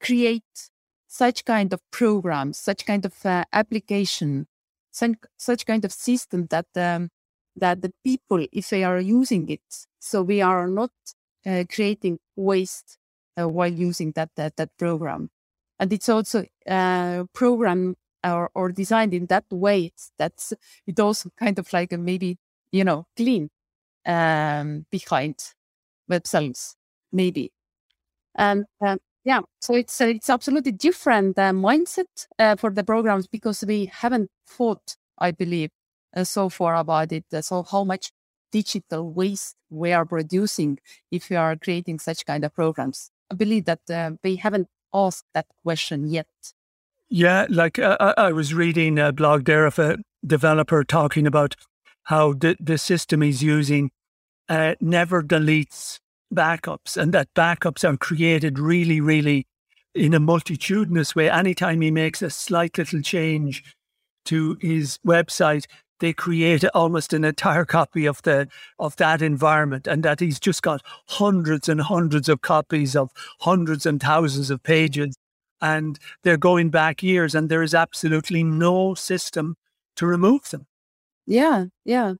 [0.00, 0.70] create
[1.08, 4.46] such kind of programs, such kind of uh, application,
[4.90, 7.10] such, such kind of system that um,
[7.56, 9.60] that the people, if they are using it,
[10.00, 10.90] so we are not
[11.46, 12.98] uh, creating waste
[13.38, 15.30] uh, while using that, that that program
[15.78, 19.92] and it's also uh, programmed or, or designed in that way.
[20.18, 20.52] That's
[20.86, 22.38] it also kind of like a maybe
[22.72, 23.50] you know clean
[24.06, 25.36] um, behind
[26.08, 26.76] themselves
[27.12, 27.52] maybe.
[28.34, 33.26] And um, yeah so it's uh, it's absolutely different uh, mindset uh, for the programs
[33.28, 35.70] because we haven't thought i believe
[36.16, 37.24] uh, so far about it.
[37.32, 38.10] Uh, so how much
[38.52, 40.78] digital waste we are producing
[41.10, 43.10] if we are creating such kind of programs.
[43.30, 46.26] I believe that uh, we haven't asked that question yet.
[47.08, 51.56] Yeah, like uh, uh, I was reading a blog there of a developer talking about
[52.04, 53.90] how the, the system he's using
[54.48, 56.00] uh, never deletes
[56.32, 59.46] backups and that backups are created really, really
[59.94, 61.30] in a multitudinous way.
[61.30, 63.62] Anytime he makes a slight little change
[64.24, 65.66] to his website,
[66.02, 68.48] they create almost an entire copy of the
[68.80, 73.86] of that environment and that he's just got hundreds and hundreds of copies of hundreds
[73.86, 75.14] and thousands of pages.
[75.60, 79.54] And they're going back years and there is absolutely no system
[79.94, 80.66] to remove them.
[81.24, 82.14] Yeah yeah.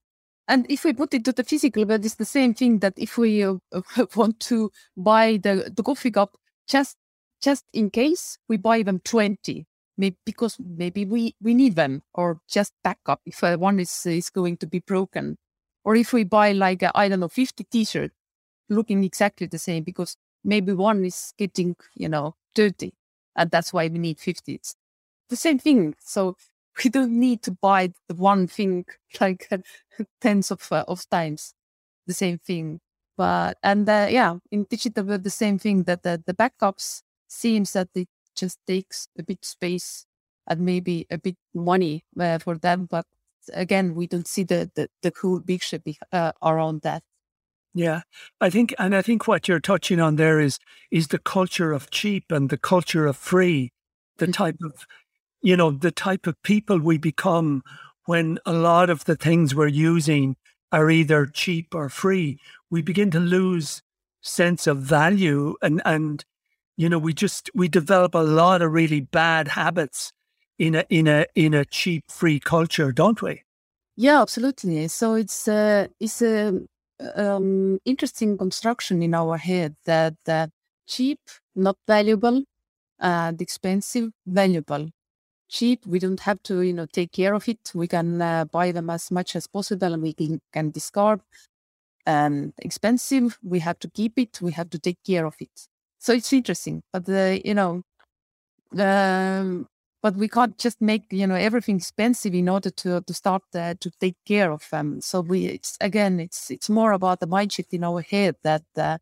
[0.46, 3.18] And if we put it to the physical but it's the same thing that if
[3.18, 3.56] we uh,
[4.14, 6.36] want to buy the, the coffee cup,
[6.68, 6.96] just
[7.40, 12.40] just in case we buy them 20, maybe because maybe we, we need them or
[12.48, 15.38] just backup if uh, one is, is going to be broken.
[15.84, 18.14] Or if we buy like, I don't know, 50 t-shirts
[18.68, 22.94] looking exactly the same because maybe one is getting, you know, dirty
[23.36, 24.54] and that's why we need 50.
[24.54, 24.76] It's
[25.28, 25.94] the same thing.
[26.00, 26.36] So
[26.84, 28.84] we don't need to buy the one thing
[29.20, 29.48] like
[30.20, 31.54] tens of uh, of times
[32.06, 32.80] the same thing
[33.16, 37.88] but and uh, yeah in digital the same thing that the, the backups seems that
[37.94, 40.06] it just takes a bit space
[40.46, 43.06] and maybe a bit money uh, for them but
[43.52, 45.80] again we don't see the the, the cool picture
[46.12, 47.02] uh, around that.
[47.74, 48.02] Yeah.
[48.40, 50.58] I think and i think what you're touching on there is
[50.90, 53.72] is the culture of cheap and the culture of free.
[54.18, 54.34] The mm.
[54.34, 54.86] type of
[55.42, 57.62] you know, the type of people we become
[58.06, 60.36] when a lot of the things we're using
[60.70, 62.38] are either cheap or free,
[62.70, 63.82] we begin to lose
[64.22, 66.24] sense of value and and
[66.76, 70.12] you know we just we develop a lot of really bad habits
[70.58, 73.42] in a in a in a cheap free culture don't we
[73.96, 76.60] yeah absolutely so it's uh it's a
[77.16, 80.50] um interesting construction in our head that that
[80.86, 81.20] cheap
[81.54, 82.42] not valuable
[82.98, 84.88] and expensive valuable
[85.52, 85.86] cheap.
[85.86, 87.70] We don't have to, you know, take care of it.
[87.74, 91.20] We can uh, buy them as much as possible and we can, can discard.
[92.06, 94.40] And expensive, we have to keep it.
[94.40, 95.68] We have to take care of it.
[96.02, 97.82] So it's interesting, but uh, you know,
[98.78, 99.66] um,
[100.02, 103.74] but we can't just make you know everything expensive in order to to start uh,
[103.80, 105.00] to take care of them.
[105.00, 108.64] So we, it's again, it's it's more about the mind shift in our head that
[108.76, 108.98] uh,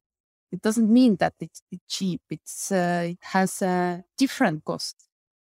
[0.53, 2.23] it doesn't mean that it's, it's cheap.
[2.31, 4.97] It's uh, it has a different cost.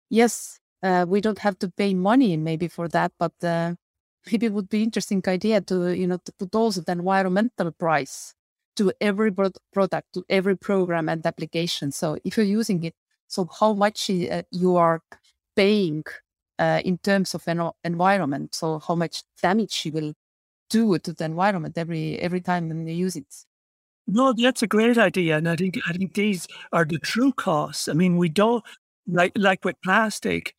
[0.10, 3.76] Yes, uh, we don't have to pay money maybe for that, but uh,
[4.32, 8.36] maybe it would be interesting idea to you know to put also the environmental price
[8.78, 9.32] to every
[9.74, 11.92] product, to every program and application.
[11.92, 12.96] So if you're using it,
[13.28, 15.02] so how much uh, you are
[15.56, 16.04] paying
[16.60, 20.13] uh, in terms of an environment, so how much damage you will
[20.70, 23.46] do to the environment every every time when you use it.
[24.08, 27.88] No, that's a great idea, and I think I think these are the true costs.
[27.88, 28.63] I mean, we don't
[29.08, 30.56] like like with plastic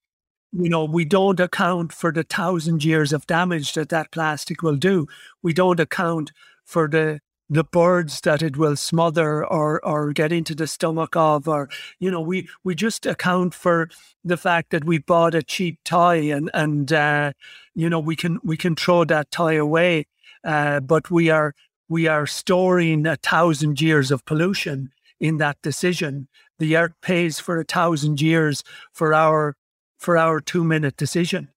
[0.53, 4.77] you know, we don't account for the thousand years of damage that that plastic will
[4.77, 5.07] do.
[5.43, 6.33] We don't account
[6.65, 11.49] for the the birds that it will smother or or get into the stomach of
[11.49, 13.89] or you know we we just account for
[14.25, 17.33] the fact that we bought a cheap tie and and uh,
[17.75, 20.07] you know we can we can throw that tie away
[20.45, 21.55] uh, but we are
[21.89, 27.61] we are storing a thousand years of pollution in that decision the earth pays for
[27.61, 29.57] a thousand years for our
[29.99, 31.49] for our two minute decision.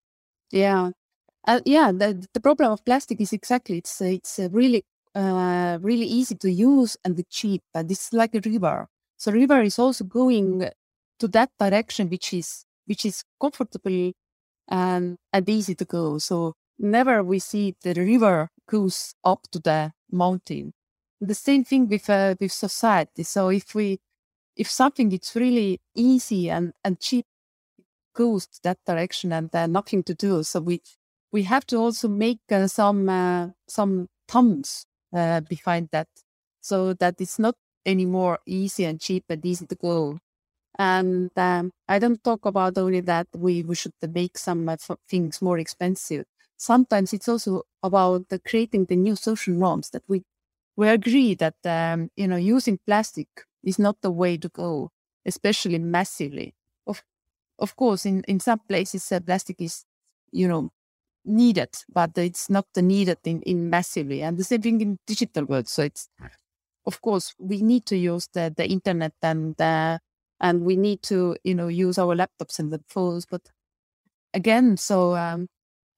[0.51, 0.91] Yeah.
[1.47, 4.83] Uh, yeah, the, the problem of plastic is exactly it's it's really
[5.15, 8.87] uh, really easy to use and cheap, and it's like a river.
[9.17, 10.69] So river is also going
[11.19, 14.13] to that direction, which is which is comfortable
[14.69, 16.17] and and easy to go.
[16.19, 20.73] So never we see the river goes up to the mountain.
[21.21, 23.23] The same thing with uh, with society.
[23.23, 23.99] So if we
[24.57, 27.25] if something is really easy and and cheap
[28.15, 30.43] goes that direction and uh, nothing to do.
[30.43, 30.81] So we
[31.31, 36.07] we have to also make uh, some uh, some thumbs uh, behind that,
[36.61, 40.19] so that it's not anymore easy and cheap and easy to go.
[40.79, 44.77] And um, I don't talk about only that we, we should make some uh,
[45.09, 46.25] things more expensive.
[46.57, 50.23] Sometimes it's also about the creating the new social norms that we
[50.77, 53.27] we agree that um, you know using plastic
[53.63, 54.89] is not the way to go,
[55.25, 56.53] especially massively
[57.59, 59.85] of course, in, in some places, uh, plastic is,
[60.31, 60.71] you know,
[61.25, 64.21] needed, but it's not needed in, in massively.
[64.23, 65.67] And the same thing in digital world.
[65.67, 66.09] So it's,
[66.85, 69.99] of course, we need to use the, the internet and, uh,
[70.39, 73.25] and we need to, you know, use our laptops and the phones.
[73.25, 73.41] But
[74.33, 75.47] again, so, um,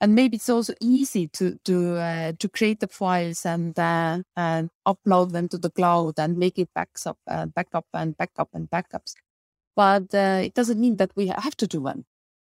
[0.01, 4.69] and maybe it's also easy to to uh, to create the files and uh, and
[4.85, 8.69] upload them to the cloud and make it backs up, uh, backup and backup and
[8.69, 9.13] backups
[9.75, 12.05] but uh, it doesn't mean that we have to do one.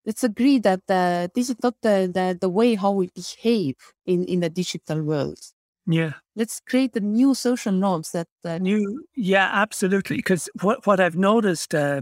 [0.09, 3.75] Let's agree that uh, this is not the, the, the way how we behave
[4.07, 5.37] in, in the digital world.
[5.85, 6.13] Yeah.
[6.35, 9.05] Let's create the new social norms that uh, new.
[9.15, 10.15] Yeah, absolutely.
[10.15, 12.01] Because what what I've noticed uh,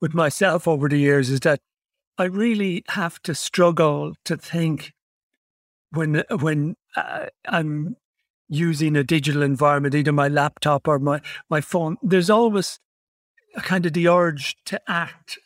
[0.00, 1.58] with myself over the years is that
[2.16, 4.92] I really have to struggle to think
[5.90, 7.96] when when uh, I'm
[8.48, 11.96] using a digital environment, either my laptop or my my phone.
[12.04, 12.78] There's always
[13.56, 15.38] a kind of the urge to act,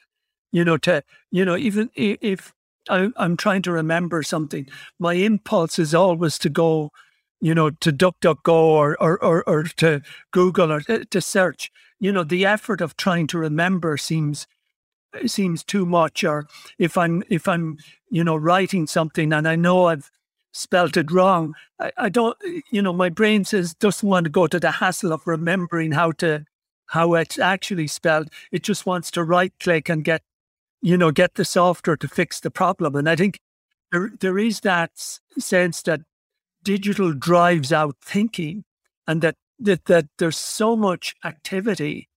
[0.53, 2.53] you know, to, you know, even if
[2.88, 6.92] I, am trying to remember something, my impulse is always to go
[7.42, 10.00] you know, to DuckDuckGo or, or, or, or to
[10.30, 11.72] Google or uh, to search.
[11.98, 14.46] You know, the effort of trying to remember seems
[15.26, 16.22] seems too much.
[16.22, 16.46] Or
[16.78, 17.78] if I'm if I'm
[18.11, 20.09] you know writing something and I know I've
[20.53, 22.38] spelt it wrong, I, I don't.
[22.70, 26.12] You know, my brain says doesn't want to go to the hassle of remembering how
[26.12, 26.44] to
[26.86, 28.28] how it's actually spelled.
[28.53, 30.22] It just wants to right click and get
[30.82, 32.96] you know get the software to fix the problem.
[32.96, 33.40] And I think
[33.90, 34.90] there there is that
[35.38, 36.00] sense that
[36.62, 38.64] digital drives out thinking
[39.06, 42.08] and that that, that there's so much activity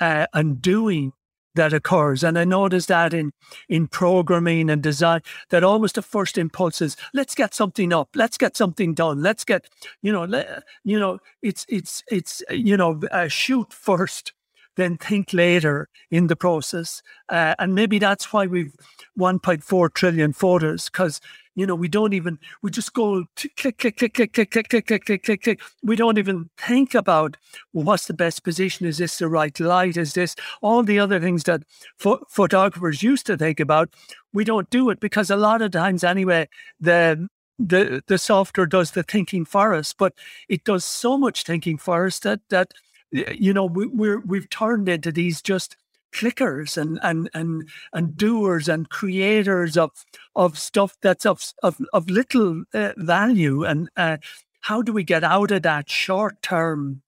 [0.00, 1.12] uh, and doing
[1.54, 2.24] that occurs.
[2.24, 3.32] And I notice that in
[3.68, 8.38] in programming and design, that almost the first impulse is let's get something up, let's
[8.38, 9.68] get something done, let's get
[10.02, 14.32] you know, let, you know, it's it's it's you know, uh, shoot first,
[14.78, 18.72] then think later in the process, uh, and maybe that's why we've
[19.18, 21.20] 1.4 trillion photos because
[21.58, 24.86] you know, we don't even, we just go click, click, click, click, click, click, click,
[24.86, 25.60] click, click, click, click.
[25.82, 27.36] We don't even think about
[27.72, 28.86] well, what's the best position?
[28.86, 29.96] Is this the right light?
[29.96, 31.64] Is this all the other things that
[32.00, 33.92] ph- photographers used to think about?
[34.32, 36.48] We don't do it because a lot of times, anyway,
[36.78, 40.14] the the the software does the thinking for us, but
[40.48, 42.72] it does so much thinking for us that that
[43.10, 45.76] you know we, we're we've turned into these just
[46.12, 49.90] clickers and and and and doers and creators of
[50.34, 53.64] of stuff that's of of, of little uh, value.
[53.64, 54.18] And uh,
[54.60, 57.02] how do we get out of that short term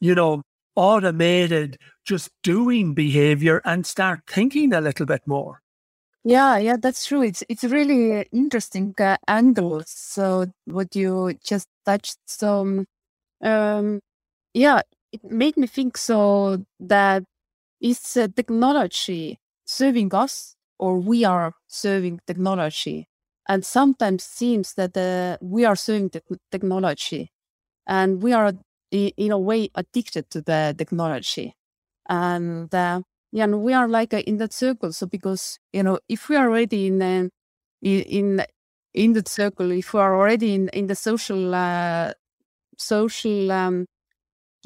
[0.00, 0.42] you know
[0.74, 5.60] automated just doing behavior and start thinking a little bit more?
[6.24, 7.22] Yeah yeah that's true.
[7.22, 12.84] It's it's really interesting uh, angle so what you just touched so
[13.42, 14.00] um
[14.54, 14.80] yeah
[15.16, 17.24] it made me think so that
[17.80, 23.08] is uh, technology serving us or we are serving technology?
[23.48, 27.30] And sometimes seems that uh, we are serving the technology
[27.86, 28.52] and we are
[28.90, 31.54] in a way addicted to the technology.
[32.08, 33.02] And uh,
[33.32, 34.92] yeah, and we are like uh, in that circle.
[34.92, 37.28] So because, you know, if we are already in, uh,
[37.82, 38.44] in,
[38.94, 42.12] in the circle, if we are already in, in the social, uh,
[42.76, 43.86] social um,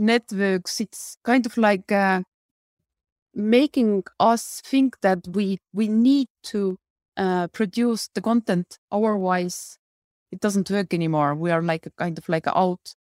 [0.01, 2.23] networks, it's kind of like uh,
[3.35, 6.79] making us think that we we need to
[7.17, 8.79] uh, produce the content.
[8.91, 9.79] Otherwise
[10.33, 11.35] it doesn't work anymore.
[11.35, 12.95] We are like a kind of like out.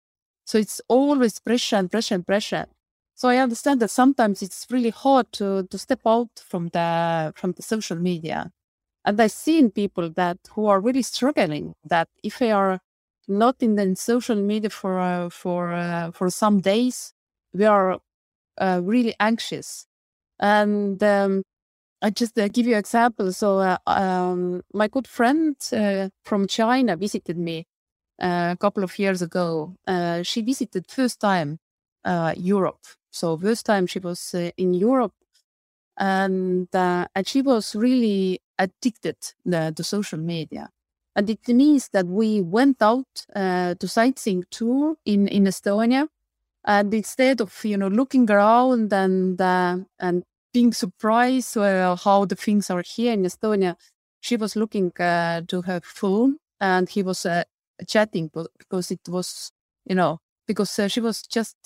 [0.47, 2.67] So it's always pressure and pressure and pressure.
[3.15, 7.53] So i understand that sometimes it's really hard to to step out from the from
[7.53, 8.51] the social media.
[9.05, 12.81] And i've seen people that who are really struggling that if they are
[13.29, 17.13] not in the social media for uh, for uh, for some days
[17.55, 17.99] we are
[18.59, 19.87] uh, really anxious
[20.41, 21.43] and um,
[22.03, 23.33] I just uh, give you example.
[23.33, 27.67] So uh, um, my good friend uh, from China visited me
[28.21, 29.75] a couple of years ago.
[30.23, 31.59] She visited first time
[32.37, 32.81] Europe.
[33.11, 35.15] So first time she was in Europe,
[35.99, 39.17] and and she was really addicted
[39.51, 40.71] to social media.
[41.19, 46.09] And it means that we went out to sightseeing tour in in Estonia,
[46.65, 52.37] and instead of you know looking around and uh, and being surprised uh, how the
[52.37, 53.77] things are here in Estonia,
[54.21, 57.45] she was looking uh, to her phone and he was uh,
[57.89, 59.53] chatting because it was
[59.87, 61.57] you know because uh, she was just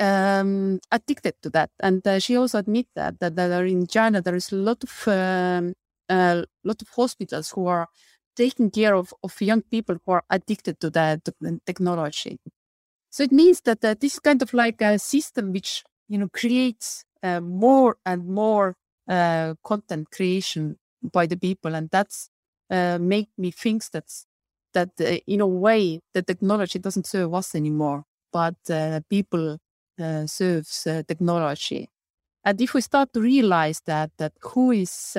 [0.00, 4.36] um, addicted to that, and uh, she also admitted that, that that in China there
[4.36, 5.74] is a lot of um,
[6.08, 7.88] a lot of hospitals who are
[8.38, 11.28] taking care of, of young people who are addicted to that
[11.66, 12.38] technology.
[13.10, 17.04] So it means that uh, this kind of like a system which you know creates
[17.22, 18.76] uh, more and more
[19.08, 20.76] uh, content creation
[21.12, 22.30] by the people, and that's
[22.70, 24.26] uh, make me think that's
[24.74, 29.58] that uh, in a way the technology doesn't serve us anymore, but uh, people
[30.26, 31.88] serves technology.
[32.44, 35.16] And if we start to realize that that who is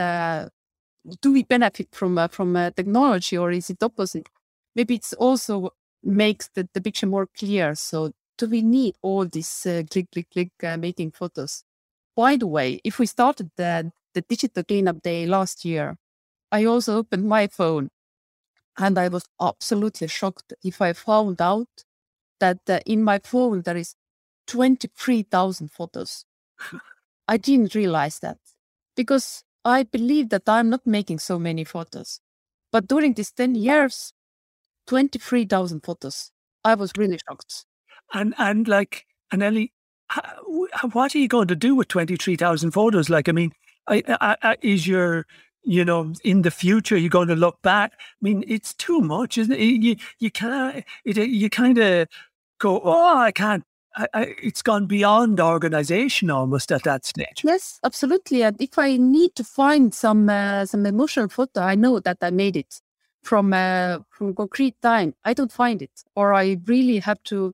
[1.22, 4.28] do we benefit from from technology or is it opposite?
[4.76, 5.72] Maybe it's also
[6.04, 7.76] makes the, the picture more clear.
[7.76, 11.64] So do we need all these uh, click, click, click uh, making photos?
[12.16, 15.97] By the way, if we started the, the digital cleanup day last year,
[16.52, 17.89] I also opened my phone
[18.78, 21.68] and I was absolutely shocked if I found out
[22.39, 23.95] that uh, in my phone there is
[24.47, 26.26] 23,000 photos.
[27.28, 28.38] I didn't realize that
[28.95, 32.20] because I believe that I'm not making so many photos.
[32.72, 34.13] But during these 10 years,
[34.88, 36.32] 23,000 photos.
[36.63, 37.65] I was really shocked.
[38.13, 39.72] And and like Anneli,
[40.91, 43.09] what are you going to do with twenty three thousand photos?
[43.09, 43.51] Like, I mean,
[43.88, 45.26] I, I, I, is your
[45.63, 47.91] you know, in the future, you're going to look back.
[47.93, 49.59] I mean, it's too much, isn't it?
[49.59, 52.07] You, you can't, it, you kind of
[52.59, 53.63] go, oh, I can't.
[53.96, 57.44] I, it's gone beyond organization almost at that stage.
[57.44, 58.44] Yes, absolutely.
[58.44, 62.30] And if I need to find some uh, some emotional photo, I know that I
[62.30, 62.82] made it
[63.24, 65.16] from uh, from concrete time.
[65.26, 67.54] I don't find it, or I really have to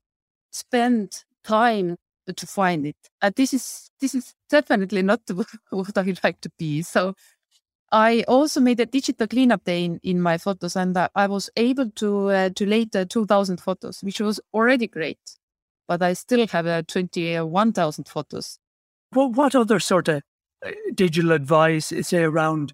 [0.52, 1.98] spend time
[2.36, 2.98] to find it.
[3.22, 5.22] And this is this is definitely not
[5.70, 6.82] what I would like to be.
[6.82, 7.16] So
[7.92, 11.50] I also made a digital cleanup day in, in my photos, and uh, I was
[11.56, 15.20] able to uh, to late uh, 2,000 photos, which was already great.
[15.88, 18.60] But I still have uh, 21,000 photos.
[19.14, 20.24] Well, what other sort of
[20.66, 22.74] uh, digital advice, say around,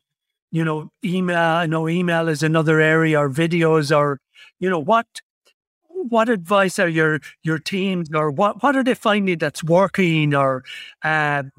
[0.52, 1.38] you know, email?
[1.38, 4.20] I know email is another area, or videos, or
[4.60, 5.08] you know, what
[5.88, 10.64] what advice are your your teams, or what what are they finding that's working, or
[11.04, 11.52] um,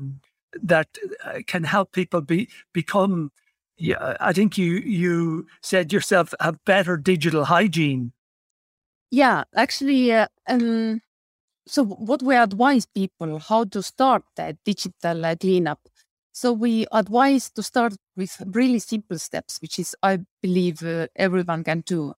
[0.62, 0.88] that
[1.24, 3.30] uh, can help people be become
[3.82, 8.12] yeah, I think you you said yourself have better digital hygiene.
[9.10, 11.02] Yeah, actually, uh, um,
[11.66, 15.80] so what we advise people how to start that digital uh, cleanup.
[16.32, 21.62] So we advise to start with really simple steps, which is I believe uh, everyone
[21.64, 22.14] can do.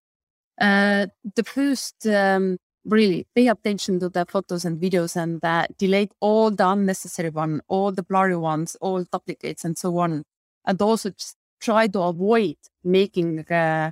[0.60, 6.12] Uh, the first, um, really pay attention to the photos and videos and uh, delete
[6.20, 10.22] all the unnecessary one, all the blurry ones, all duplicates and so on.
[10.64, 13.90] And also just try to avoid making uh,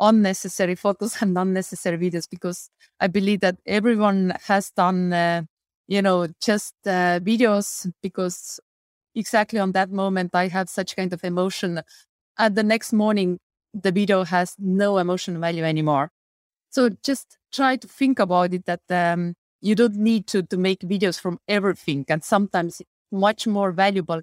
[0.00, 2.70] unnecessary photos and unnecessary videos because
[3.00, 5.42] I believe that everyone has done, uh,
[5.88, 8.60] you know, just uh, videos because
[9.14, 11.82] exactly on that moment I have such kind of emotion.
[12.38, 13.38] And the next morning,
[13.74, 16.10] the video has no emotional value anymore.
[16.70, 20.80] So just try to think about it that um, you don't need to, to make
[20.80, 22.04] videos from everything.
[22.08, 22.80] And sometimes
[23.12, 24.22] much more valuable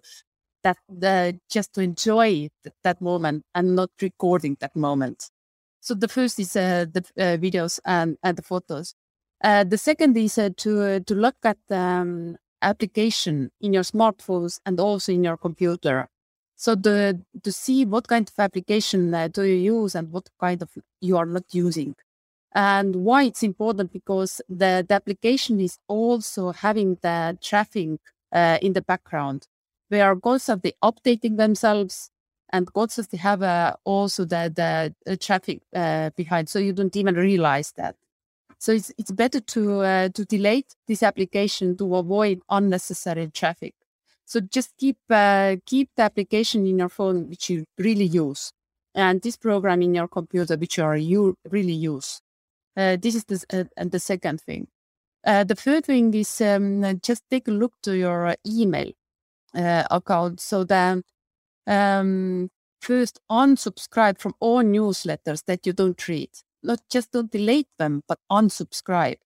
[0.63, 2.49] that the, just to enjoy
[2.83, 5.29] that moment and not recording that moment.
[5.87, 8.93] So the first is uh, the uh, videos and, and the photos.
[9.41, 14.81] Uh, the second is to to look at the um, application in your smartphones and
[14.81, 16.09] also in your computer.
[16.57, 20.61] So the to see what kind of application uh, do you use and what kind
[20.61, 21.95] of you are not using.
[22.53, 27.99] And why it's important because the, the application is also having the traffic
[28.33, 29.47] uh, in the background
[29.89, 32.11] they are constantly updating themselves
[32.51, 37.15] and constantly have uh, also the, the, the traffic uh, behind, so you don't even
[37.15, 37.95] realize that.
[38.59, 43.75] So it's it's better to uh, to delete this application to avoid unnecessary traffic.
[44.25, 48.51] So just keep uh, keep the application in your phone which you really use,
[48.95, 52.19] and this program in your computer which you are you really use.
[52.75, 54.67] Uh, this is the uh, and the second thing.
[55.23, 58.91] the third thing is um, just take a look to your email
[59.53, 60.39] uh, account.
[60.39, 61.03] So then
[61.67, 62.49] um,
[62.81, 66.29] first unsubscribe from all newsletters that you don't read.
[66.63, 69.17] Not just don't delete them, but unsubscribe.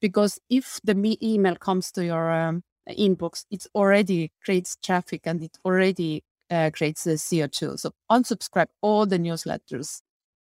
[0.00, 5.42] Because if the me- email comes to your um, inbox, it already creates traffic and
[5.42, 7.78] it already uh, creates the CO2.
[7.78, 10.00] So unsubscribe all the newsletters.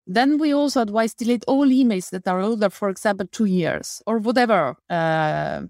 [0.05, 4.17] Then we also advise delete all emails that are older, for example, two years or
[4.17, 5.61] whatever uh,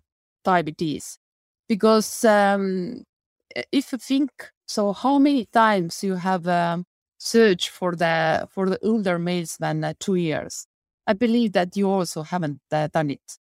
[0.43, 1.19] type it is,
[1.69, 3.03] because um,
[3.71, 4.31] if you think
[4.67, 6.85] so, how many times you have um,
[7.17, 10.67] searched for the for the older mails than uh, two years?
[11.07, 13.37] I believe that you also haven't uh, done it,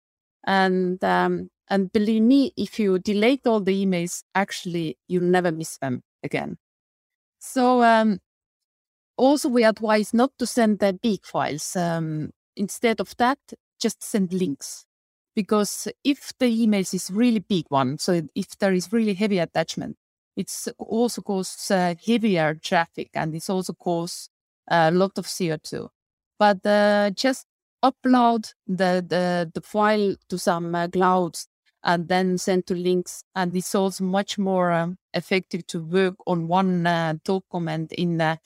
[0.47, 5.79] and um, and believe me, if you delete all the emails, actually you'll never miss
[5.79, 6.59] them again.
[7.41, 8.21] So um,
[9.17, 11.77] also we advise not to send the big files.
[11.77, 13.39] Um, instead of that,
[13.81, 14.86] just send links
[15.37, 19.97] because if the emails is really big one, so if there is really heavy attachment,
[20.37, 24.31] it's also causes uh, heavier traffic and it's also cause
[24.69, 25.89] a lot of CO2.
[26.39, 27.47] But uh, just
[27.85, 31.47] upload the, the, the file to some uh, clouds
[31.85, 33.23] and then send to links.
[33.35, 38.37] And it's also much more um, effective to work on one uh, document in uh,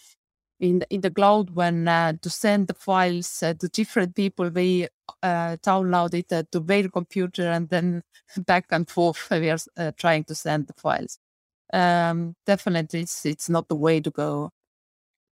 [0.61, 4.89] in in the cloud when uh, to send the files uh, to different people they
[5.23, 8.03] uh, download it uh, to their computer and then
[8.47, 9.29] back and forth.
[9.31, 11.19] We are uh, trying to send the files.
[11.73, 14.51] Um, definitely it's, it's not the way to go.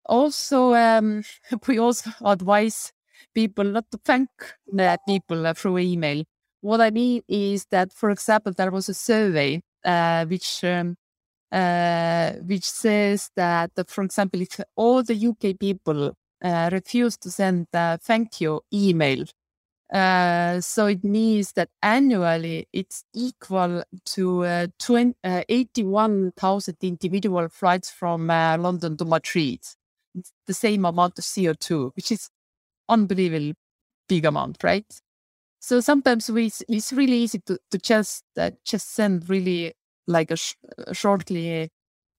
[0.06, 1.24] Also um,
[1.68, 2.92] we also advise
[3.34, 4.30] people not to thank
[4.78, 6.24] uh, people through email.
[6.62, 9.62] What i mean is that for example there was a survey
[10.28, 10.98] which um,
[11.52, 16.14] uh, which says that, for example, if all the UK people
[16.44, 19.24] uh, refuse to send a thank you email
[19.94, 27.92] Uh, so it means that annually it's equal to uh, 20, uh, 81,000 individual flights
[27.92, 29.60] from uh, London to Madrid.
[30.16, 32.30] It's the same amount of CO2, which is
[32.90, 33.56] unbelievably
[34.10, 34.86] big amount, right?
[35.60, 39.74] So sometimes we, it's really easy to, to just uh, just send really
[40.08, 40.56] like a, sh-
[40.94, 41.70] shortly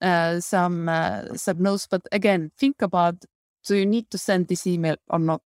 [0.01, 0.89] uh, some
[1.37, 1.87] some notes.
[1.91, 3.25] But again, think about
[3.67, 5.43] do you need to send this email or not?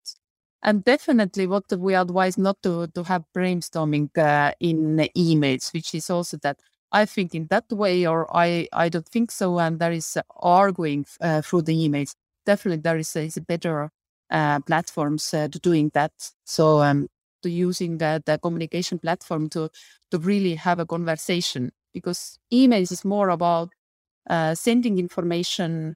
[0.64, 6.10] And definitely, what we advise not to to have brainstorming uh, in emails, which is
[6.10, 6.60] also that
[6.92, 11.06] I think in that way, or I I don't think so, and there is arguing
[11.22, 12.16] uh, through the emails.
[12.46, 13.92] Definitely, there is, is a better
[14.32, 16.12] uh, platforms uh, to doing that.
[16.46, 17.08] So um,
[17.44, 19.70] to using the, the communication platform to
[20.12, 23.70] to really have a conversation because emails is more about
[24.30, 25.96] uh, sending information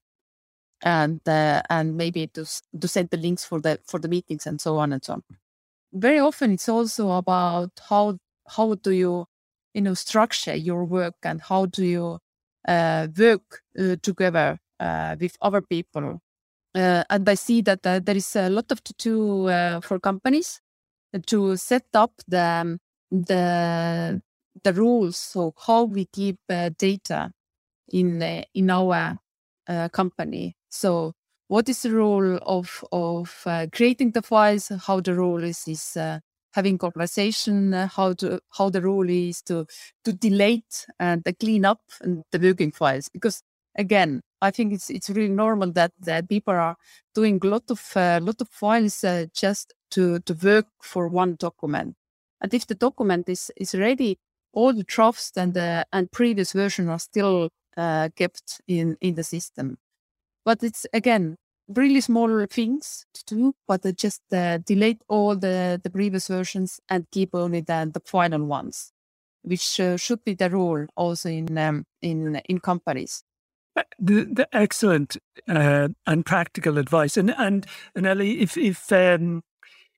[0.83, 2.45] and uh, and maybe to
[2.79, 5.23] to send the links for the for the meetings and so on and so on.
[5.93, 8.17] Very often, it's also about how
[8.55, 9.25] how do you
[9.73, 12.19] you know structure your work and how do you
[12.67, 16.21] uh, work uh, together uh, with other people.
[16.75, 20.61] Uh, and I see that uh, there is a lot of to do for companies
[21.27, 22.79] to set up the
[23.11, 24.21] the
[24.63, 26.39] the rules so how we keep
[26.77, 27.31] data
[27.91, 28.21] in
[28.53, 29.19] in our
[29.93, 31.13] company so
[31.47, 34.69] what is the role of of uh, creating the files?
[34.87, 36.19] How the role is is uh,
[36.53, 37.73] having conversation?
[37.73, 39.65] Uh, how to how the role is to
[40.05, 43.09] to delete and the clean up and the working files?
[43.09, 43.43] Because
[43.77, 46.77] again, I think it's it's really normal that that people are
[47.15, 51.35] doing a lot of uh, lot of files uh, just to to work for one
[51.35, 51.95] document.
[52.41, 54.19] And if the document is is ready,
[54.53, 59.23] all the drafts and the and previous version are still uh, kept in in the
[59.23, 59.77] system.
[60.45, 61.37] But it's again
[61.67, 67.07] really small things to do, but just uh, delete all the, the previous versions and
[67.11, 68.91] keep only the, the final ones,
[69.43, 73.23] which uh, should be the rule also in um, in in companies.
[73.77, 75.17] Uh, the, the excellent
[75.47, 77.65] uh, and practical advice, and and
[77.97, 79.43] Anneli, if if um,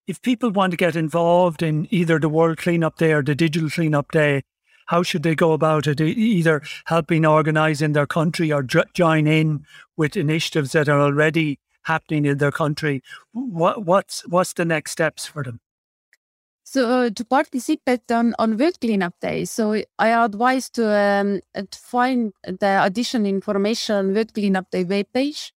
[0.07, 3.69] if people want to get involved in either the World Cleanup Day or the Digital
[3.69, 4.43] Cleanup Day,
[4.87, 6.01] how should they go about it?
[6.01, 8.63] Either helping organize in their country or
[8.93, 9.65] join in
[9.97, 13.01] with initiatives that are already happening in their country.
[13.31, 15.59] What, what's what's the next steps for them?
[16.63, 21.79] So uh, to participate on on World Cleanup Day, so I advise to, um, to
[21.79, 25.51] find the additional information on World Cleanup Day webpage.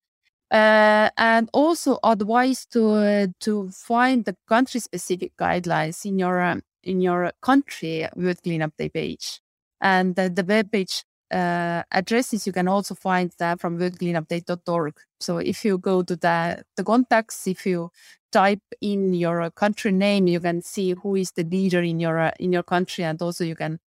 [0.49, 6.61] Uh, and also advise to uh, to find the country specific guidelines in your um,
[6.87, 9.41] in your country World Cleanup Day page.
[9.81, 14.93] And the, the web page uh, addresses you can also find that from worldcleanupday.org.
[15.19, 17.91] So if you go to the, the contacts, if you
[18.31, 22.51] type in your country name, you can see who is the leader in your in
[22.53, 23.79] your country, and also you can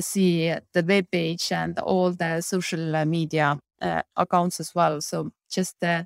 [0.00, 5.00] see the web page and all the social media uh, accounts as well.
[5.00, 6.04] So just uh,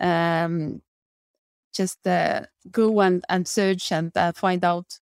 [0.00, 0.82] um,
[1.72, 4.98] just uh, go and, and search and uh, find out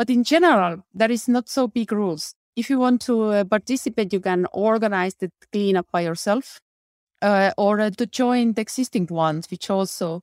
[0.00, 2.34] but in general, there is not so big rules.
[2.56, 6.58] If you want to uh, participate, you can organize the cleanup by yourself
[7.20, 10.22] uh, or uh, to join the existing ones, which also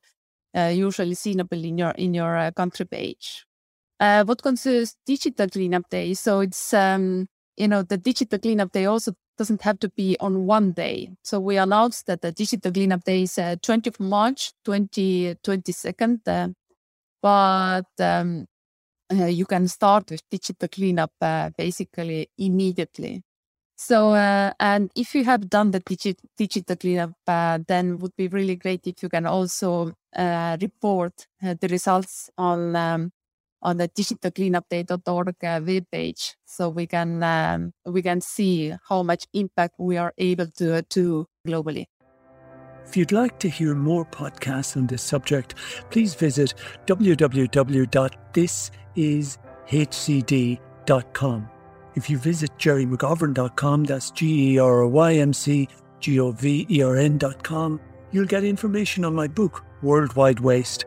[0.52, 3.46] uh, usually seeable in your in your uh, country page.
[4.00, 8.86] Uh, what concerns digital cleanup day, so it's um, you know the digital cleanup day
[8.86, 11.08] also doesn't have to be on one day.
[11.22, 16.54] So we announced that the digital cleanup day is 20th March 2022.
[17.22, 18.46] but um,
[19.12, 23.22] uh, you can start with digital cleanup uh, basically immediately.
[23.76, 28.26] So, uh, and if you have done the digi- digital cleanup, uh, then would be
[28.26, 33.12] really great if you can also uh, report uh, the results on um,
[33.62, 39.74] on the digitalcleanupday.org uh, webpage, so we can um, we can see how much impact
[39.78, 41.86] we are able to do globally.
[42.84, 45.54] If you'd like to hear more podcasts on this subject,
[45.90, 46.54] please visit
[48.98, 51.48] www.thisishcd.com.
[51.94, 55.68] If you visit gerrymcgovern.com, that's G E R Y M C
[56.00, 57.80] G O V E R N.com,
[58.12, 60.84] you'll get information on my book, Worldwide Waste